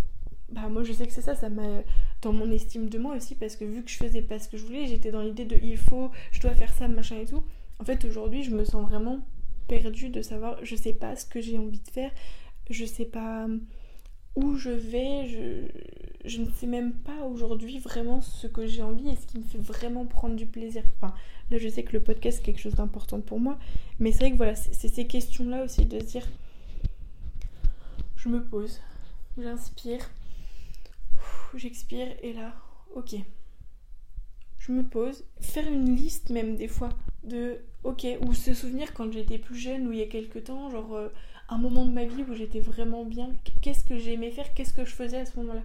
bah 0.50 0.68
moi 0.68 0.82
je 0.82 0.92
sais 0.92 1.06
que 1.06 1.12
c'est 1.12 1.22
ça, 1.22 1.34
ça 1.34 1.48
m'a 1.48 1.82
dans 2.22 2.32
mon 2.32 2.50
estime 2.50 2.88
de 2.88 2.98
moi 2.98 3.16
aussi, 3.16 3.34
parce 3.34 3.56
que 3.56 3.64
vu 3.64 3.84
que 3.84 3.90
je 3.90 3.96
faisais 3.96 4.22
pas 4.22 4.38
ce 4.38 4.48
que 4.48 4.56
je 4.56 4.64
voulais, 4.64 4.86
j'étais 4.86 5.10
dans 5.10 5.22
l'idée 5.22 5.44
de 5.44 5.56
il 5.62 5.76
faut, 5.76 6.10
je 6.32 6.40
dois 6.40 6.54
faire 6.54 6.72
ça, 6.72 6.88
machin 6.88 7.18
et 7.18 7.26
tout. 7.26 7.42
En 7.78 7.84
fait 7.84 8.04
aujourd'hui 8.04 8.42
je 8.42 8.50
me 8.50 8.64
sens 8.64 8.88
vraiment 8.88 9.20
perdue 9.68 10.08
de 10.08 10.22
savoir, 10.22 10.58
je 10.64 10.76
sais 10.76 10.92
pas 10.92 11.14
ce 11.16 11.24
que 11.24 11.40
j'ai 11.40 11.58
envie 11.58 11.80
de 11.80 11.90
faire, 11.90 12.10
je 12.68 12.84
sais 12.84 13.04
pas 13.04 13.46
où 14.36 14.56
je 14.56 14.70
vais, 14.70 15.28
je, 15.28 16.28
je 16.28 16.40
ne 16.40 16.50
sais 16.50 16.66
même 16.66 16.92
pas 16.92 17.24
aujourd'hui 17.26 17.78
vraiment 17.78 18.20
ce 18.20 18.46
que 18.46 18.66
j'ai 18.66 18.82
envie 18.82 19.08
et 19.08 19.16
ce 19.16 19.26
qui 19.26 19.38
me 19.38 19.44
fait 19.44 19.58
vraiment 19.58 20.06
prendre 20.06 20.36
du 20.36 20.46
plaisir. 20.46 20.82
Enfin, 20.96 21.14
là 21.50 21.58
je 21.58 21.68
sais 21.68 21.82
que 21.82 21.92
le 21.92 22.02
podcast 22.02 22.38
c'est 22.38 22.44
quelque 22.44 22.60
chose 22.60 22.74
d'important 22.74 23.20
pour 23.20 23.40
moi, 23.40 23.58
mais 23.98 24.12
c'est 24.12 24.20
vrai 24.20 24.32
que 24.32 24.36
voilà, 24.36 24.54
c'est 24.56 24.88
ces 24.88 25.06
questions-là 25.06 25.64
aussi 25.64 25.84
de 25.84 25.98
se 26.00 26.04
dire 26.04 26.26
je 28.20 28.28
me 28.28 28.44
pose, 28.44 28.80
j'inspire, 29.38 30.10
j'expire 31.54 32.08
et 32.22 32.34
là, 32.34 32.52
ok. 32.94 33.14
Je 34.58 34.72
me 34.72 34.82
pose, 34.82 35.24
faire 35.40 35.66
une 35.66 35.96
liste 35.96 36.28
même 36.28 36.54
des 36.54 36.68
fois 36.68 36.90
de 37.24 37.60
ok, 37.82 38.06
ou 38.20 38.34
se 38.34 38.52
souvenir 38.52 38.92
quand 38.92 39.10
j'étais 39.10 39.38
plus 39.38 39.56
jeune 39.56 39.86
ou 39.86 39.92
il 39.92 40.00
y 40.00 40.02
a 40.02 40.06
quelques 40.06 40.44
temps, 40.44 40.68
genre 40.68 40.94
euh, 40.96 41.08
un 41.48 41.56
moment 41.56 41.86
de 41.86 41.92
ma 41.92 42.04
vie 42.04 42.22
où 42.28 42.34
j'étais 42.34 42.60
vraiment 42.60 43.06
bien, 43.06 43.30
qu'est-ce 43.62 43.84
que 43.84 43.96
j'aimais 43.96 44.30
faire, 44.30 44.52
qu'est-ce 44.52 44.74
que 44.74 44.84
je 44.84 44.94
faisais 44.94 45.20
à 45.20 45.24
ce 45.24 45.38
moment-là? 45.38 45.62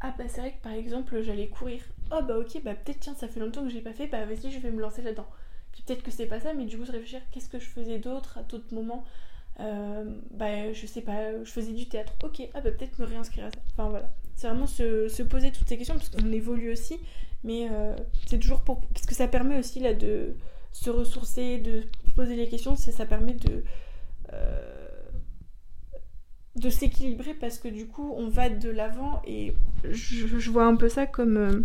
Ah 0.00 0.14
bah 0.16 0.24
c'est 0.28 0.40
vrai 0.40 0.52
que 0.52 0.62
par 0.62 0.72
exemple 0.72 1.20
j'allais 1.22 1.48
courir. 1.48 1.82
Oh 2.12 2.20
bah 2.22 2.38
ok, 2.38 2.62
bah 2.62 2.76
peut-être 2.76 3.00
tiens 3.00 3.16
ça 3.16 3.26
fait 3.26 3.40
longtemps 3.40 3.64
que 3.64 3.70
je 3.70 3.74
l'ai 3.74 3.82
pas 3.82 3.92
fait, 3.92 4.06
bah 4.06 4.24
vas-y 4.24 4.52
je 4.52 4.60
vais 4.60 4.70
me 4.70 4.80
lancer 4.80 5.02
là-dedans. 5.02 5.26
Puis 5.72 5.82
peut-être 5.82 6.04
que 6.04 6.12
c'est 6.12 6.26
pas 6.26 6.38
ça, 6.38 6.54
mais 6.54 6.64
du 6.64 6.78
coup 6.78 6.84
je 6.84 6.92
réfléchir 6.92 7.22
qu'est-ce 7.32 7.48
que 7.48 7.58
je 7.58 7.68
faisais 7.68 7.98
d'autre 7.98 8.38
à 8.38 8.44
d'autres 8.44 8.72
moments? 8.72 9.04
Euh, 9.60 10.04
bah, 10.30 10.72
je 10.72 10.86
sais 10.86 11.02
pas, 11.02 11.42
je 11.44 11.50
faisais 11.50 11.72
du 11.72 11.88
théâtre. 11.88 12.14
Ok, 12.24 12.42
ah 12.54 12.60
bah 12.60 12.70
peut-être 12.70 12.98
me 12.98 13.04
réinscrire 13.04 13.46
à 13.46 13.50
ça. 13.50 13.60
Enfin 13.72 13.88
voilà. 13.88 14.12
C'est 14.34 14.48
vraiment 14.48 14.66
se, 14.66 15.22
poser 15.22 15.52
toutes 15.52 15.68
ces 15.68 15.76
questions 15.76 15.94
parce 15.94 16.08
qu'on 16.08 16.32
évolue 16.32 16.72
aussi, 16.72 16.98
mais 17.44 17.68
euh, 17.70 17.94
c'est 18.26 18.38
toujours 18.38 18.62
pour. 18.62 18.80
Parce 18.88 19.06
que 19.06 19.14
ça 19.14 19.28
permet 19.28 19.58
aussi 19.58 19.80
là 19.80 19.94
de 19.94 20.36
se 20.72 20.90
ressourcer, 20.90 21.58
de 21.58 21.82
poser 22.14 22.36
les 22.36 22.48
questions, 22.48 22.76
ça 22.76 23.06
permet 23.06 23.34
de. 23.34 23.62
Euh, 24.32 24.78
de 26.56 26.68
s'équilibrer 26.68 27.32
parce 27.32 27.58
que 27.58 27.68
du 27.68 27.86
coup 27.86 28.12
on 28.14 28.28
va 28.28 28.50
de 28.50 28.68
l'avant 28.68 29.22
et 29.26 29.54
je, 29.84 30.50
vois 30.50 30.66
un 30.66 30.76
peu 30.76 30.90
ça 30.90 31.06
comme 31.06 31.64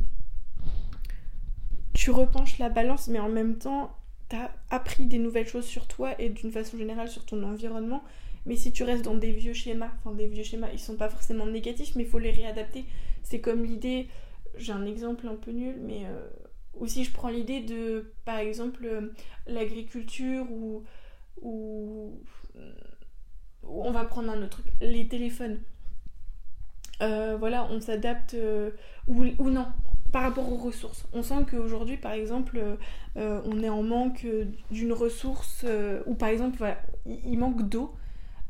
tu 1.91 2.09
repenches 2.09 2.57
la 2.57 2.69
balance 2.69 3.09
mais 3.09 3.19
en 3.19 3.27
même 3.27 3.57
temps 3.57 3.96
t'as 4.29 4.51
appris 4.69 5.05
des 5.05 5.19
nouvelles 5.19 5.47
choses 5.47 5.65
sur 5.65 5.87
toi 5.87 6.19
et 6.19 6.29
d'une 6.29 6.51
façon 6.51 6.77
générale 6.77 7.09
sur 7.09 7.25
ton 7.25 7.43
environnement 7.43 8.03
mais 8.47 8.55
si 8.55 8.71
tu 8.71 8.83
restes 8.83 9.03
dans 9.03 9.15
des 9.15 9.33
vieux 9.33 9.53
schémas, 9.53 9.91
enfin 9.99 10.15
des 10.15 10.27
vieux 10.27 10.43
schémas, 10.43 10.69
ils 10.71 10.79
sont 10.79 10.95
pas 10.95 11.09
forcément 11.09 11.45
négatifs 11.45 11.95
mais 11.95 12.03
il 12.03 12.09
faut 12.09 12.17
les 12.17 12.31
réadapter. 12.31 12.85
C'est 13.21 13.41
comme 13.41 13.65
l'idée, 13.65 14.07
j'ai 14.55 14.71
un 14.71 14.85
exemple 14.85 15.27
un 15.27 15.35
peu 15.35 15.51
nul 15.51 15.75
mais 15.81 16.05
euh, 16.05 16.27
aussi 16.73 17.03
je 17.03 17.11
prends 17.11 17.27
l'idée 17.27 17.59
de 17.59 18.13
par 18.23 18.37
exemple 18.37 18.85
euh, 18.85 19.13
l'agriculture 19.47 20.49
ou, 20.49 20.83
ou 21.41 22.17
on 23.63 23.91
va 23.91 24.05
prendre 24.05 24.31
un 24.31 24.41
autre 24.41 24.61
truc, 24.61 24.67
les 24.79 25.07
téléphones. 25.07 25.59
Euh, 27.01 27.35
voilà, 27.37 27.67
on 27.69 27.81
s'adapte 27.81 28.35
ou, 29.07 29.49
non 29.49 29.67
par 30.11 30.23
rapport 30.23 30.51
aux 30.51 30.57
ressources. 30.57 31.05
On 31.13 31.23
sent 31.23 31.45
qu'aujourd'hui, 31.49 31.97
par 31.97 32.13
exemple, 32.13 32.59
euh, 33.17 33.41
on 33.45 33.61
est 33.61 33.69
en 33.69 33.83
manque 33.83 34.25
d'une 34.71 34.93
ressource 34.93 35.65
ou 36.05 36.13
par 36.15 36.29
exemple, 36.29 36.63
il 37.05 37.37
manque 37.37 37.67
d'eau. 37.67 37.93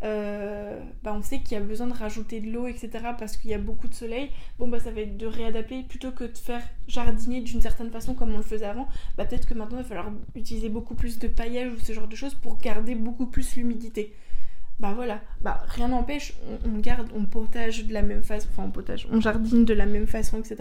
bah 0.01 1.13
on 1.13 1.21
sait 1.21 1.39
qu'il 1.39 1.53
y 1.53 1.61
a 1.61 1.63
besoin 1.63 1.87
de 1.87 1.93
rajouter 1.93 2.39
de 2.39 2.51
l'eau, 2.51 2.67
etc. 2.67 2.89
parce 3.17 3.37
qu'il 3.37 3.49
y 3.49 3.53
a 3.53 3.57
beaucoup 3.57 3.87
de 3.87 3.93
soleil. 3.93 4.29
Bon, 4.59 4.67
bah 4.67 4.79
ça 4.79 4.91
va 4.91 5.01
être 5.01 5.17
de 5.17 5.25
réadapter 5.25 5.83
plutôt 5.83 6.11
que 6.11 6.25
de 6.25 6.37
faire 6.37 6.61
jardiner 6.87 7.41
d'une 7.41 7.61
certaine 7.61 7.89
façon 7.89 8.13
comme 8.13 8.33
on 8.33 8.37
le 8.37 8.43
faisait 8.43 8.65
avant. 8.65 8.87
Bah 9.17 9.25
peut-être 9.25 9.47
que 9.47 9.53
maintenant 9.53 9.77
il 9.77 9.83
va 9.83 9.89
falloir 9.89 10.11
utiliser 10.35 10.69
beaucoup 10.69 10.95
plus 10.95 11.19
de 11.19 11.27
paillage 11.27 11.73
ou 11.73 11.79
ce 11.79 11.93
genre 11.93 12.07
de 12.07 12.15
choses 12.15 12.35
pour 12.35 12.57
garder 12.57 12.95
beaucoup 12.95 13.25
plus 13.25 13.55
l'humidité 13.55 14.13
bah 14.79 14.93
voilà, 14.95 15.21
bah 15.41 15.63
rien 15.69 15.87
n'empêche, 15.87 16.33
on, 16.63 16.77
garde, 16.77 17.09
on 17.15 17.25
potage 17.25 17.85
de 17.85 17.93
la 17.93 18.03
même 18.03 18.23
façon, 18.23 18.47
enfin 18.51 18.63
on 18.67 18.71
potage, 18.71 19.07
on 19.11 19.19
jardine 19.19 19.65
de 19.65 19.73
la 19.73 19.87
même 19.87 20.05
façon, 20.05 20.37
etc. 20.37 20.57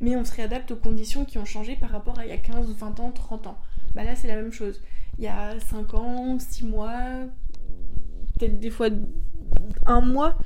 Mais 0.00 0.14
on 0.14 0.24
se 0.24 0.34
réadapte 0.34 0.70
aux 0.70 0.76
conditions 0.76 1.24
qui 1.24 1.38
ont 1.38 1.44
changé 1.44 1.74
par 1.74 1.90
rapport 1.90 2.16
à 2.18 2.24
il 2.24 2.28
y 2.28 2.32
a 2.32 2.36
15, 2.36 2.76
20 2.76 3.00
ans, 3.00 3.10
30 3.10 3.48
ans. 3.48 3.58
Bah 3.96 4.04
là 4.04 4.14
c'est 4.14 4.28
la 4.28 4.36
même 4.36 4.52
chose. 4.52 4.80
Il 5.18 5.24
y 5.24 5.28
a 5.28 5.58
5 5.58 5.94
ans, 5.94 6.38
6 6.38 6.64
mois, 6.64 6.92
peut-être 8.38 8.60
des 8.60 8.70
fois 8.70 8.88
un 9.86 10.00
mois, 10.00 10.38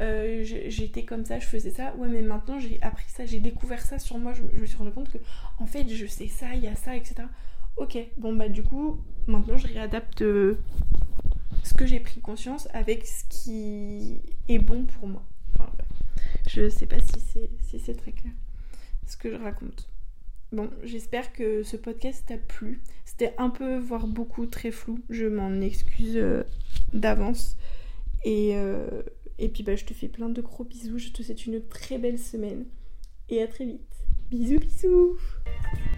euh, 0.00 0.42
j'étais 0.42 1.04
comme 1.04 1.26
ça, 1.26 1.38
je 1.38 1.46
faisais 1.46 1.70
ça. 1.70 1.94
Ouais, 1.96 2.08
mais 2.08 2.22
maintenant 2.22 2.58
j'ai 2.58 2.78
appris 2.80 3.04
ça, 3.08 3.26
j'ai 3.26 3.40
découvert 3.40 3.82
ça 3.82 3.98
sur 3.98 4.16
moi, 4.16 4.32
je, 4.32 4.42
me 4.42 4.66
suis 4.66 4.78
rendu 4.78 4.92
compte 4.92 5.10
que 5.10 5.18
en 5.58 5.66
fait 5.66 5.86
je 5.88 6.06
sais 6.06 6.28
ça, 6.28 6.54
il 6.54 6.62
y 6.62 6.68
a 6.68 6.74
ça, 6.74 6.96
etc. 6.96 7.24
Ok, 7.76 7.98
bon 8.16 8.34
bah 8.34 8.48
du 8.48 8.62
coup, 8.62 8.98
maintenant 9.26 9.56
je 9.56 9.66
réadapte 9.66 10.22
euh, 10.22 10.58
ce 11.62 11.74
que 11.74 11.86
j'ai 11.86 12.00
pris 12.00 12.20
conscience 12.20 12.68
avec 12.72 13.06
ce 13.06 13.24
qui 13.28 14.20
est 14.48 14.58
bon 14.58 14.84
pour 14.84 15.08
moi. 15.08 15.24
Enfin, 15.54 15.70
je 16.48 16.68
sais 16.68 16.86
pas 16.86 16.98
si 17.00 17.78
c'est 17.78 17.94
très 17.94 18.12
clair 18.12 18.32
ce 19.06 19.16
que 19.16 19.30
je 19.30 19.36
raconte. 19.36 19.88
Bon, 20.52 20.70
j'espère 20.82 21.32
que 21.32 21.62
ce 21.62 21.76
podcast 21.76 22.24
t'a 22.26 22.36
plu. 22.36 22.82
C'était 23.04 23.34
un 23.38 23.50
peu, 23.50 23.78
voire 23.78 24.06
beaucoup, 24.06 24.46
très 24.46 24.70
flou. 24.70 25.00
Je 25.08 25.26
m'en 25.26 25.60
excuse 25.60 26.16
euh, 26.16 26.42
d'avance. 26.92 27.56
Et, 28.24 28.54
euh, 28.54 29.02
puis 29.38 29.62
bah, 29.62 29.76
je 29.76 29.84
te 29.84 29.94
fais 29.94 30.08
plein 30.08 30.28
de 30.28 30.40
gros 30.42 30.64
bisous. 30.64 30.98
Je 30.98 31.08
te 31.08 31.22
souhaite 31.22 31.46
une 31.46 31.66
très 31.66 31.98
belle 31.98 32.18
semaine. 32.18 32.66
Et 33.28 33.42
à 33.42 33.46
très 33.46 33.64
vite. 33.64 33.91
Bisous 34.32 34.60
bisous 34.60 35.16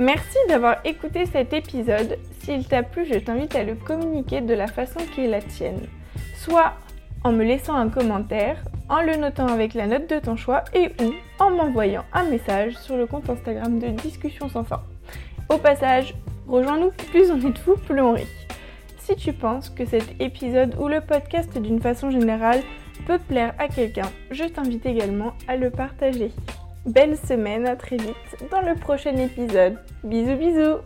Merci 0.00 0.36
d'avoir 0.48 0.78
écouté 0.84 1.24
cet 1.24 1.52
épisode. 1.52 2.18
S'il 2.40 2.66
t'a 2.66 2.82
plu, 2.82 3.06
je 3.06 3.20
t'invite 3.20 3.54
à 3.54 3.62
le 3.62 3.76
communiquer 3.76 4.40
de 4.40 4.54
la 4.54 4.66
façon 4.66 4.98
qui 5.14 5.20
est 5.20 5.28
la 5.28 5.40
tienne. 5.40 5.86
Soit 6.36 6.72
en 7.22 7.30
me 7.30 7.44
laissant 7.44 7.76
un 7.76 7.88
commentaire, 7.88 8.60
en 8.88 9.02
le 9.02 9.14
notant 9.14 9.46
avec 9.46 9.72
la 9.74 9.86
note 9.86 10.10
de 10.10 10.18
ton 10.18 10.34
choix 10.34 10.64
et 10.74 10.90
ou 11.00 11.12
en 11.38 11.50
m'envoyant 11.50 12.04
un 12.12 12.24
message 12.24 12.74
sur 12.78 12.96
le 12.96 13.06
compte 13.06 13.30
Instagram 13.30 13.78
de 13.78 13.90
Discussion 13.90 14.48
sans 14.48 14.64
fin. 14.64 14.82
Au 15.48 15.58
passage, 15.58 16.16
rejoins-nous, 16.48 16.90
plus 17.12 17.30
on 17.30 17.38
est 17.38 17.52
de 17.52 17.58
fous, 17.58 17.76
plus 17.86 18.00
on 18.00 18.14
rit. 18.14 18.26
Si 18.98 19.14
tu 19.14 19.32
penses 19.32 19.70
que 19.70 19.86
cet 19.86 20.20
épisode 20.20 20.74
ou 20.80 20.88
le 20.88 21.00
podcast 21.00 21.56
d'une 21.56 21.80
façon 21.80 22.10
générale 22.10 22.62
peut 23.06 23.20
plaire 23.20 23.54
à 23.60 23.68
quelqu'un, 23.68 24.10
je 24.32 24.42
t'invite 24.42 24.86
également 24.86 25.34
à 25.46 25.54
le 25.54 25.70
partager. 25.70 26.32
Belle 26.86 27.16
semaine, 27.16 27.66
à 27.66 27.76
très 27.76 27.96
vite 27.96 28.14
dans 28.50 28.60
le 28.60 28.74
prochain 28.74 29.16
épisode. 29.16 29.78
Bisous 30.02 30.36
bisous 30.36 30.78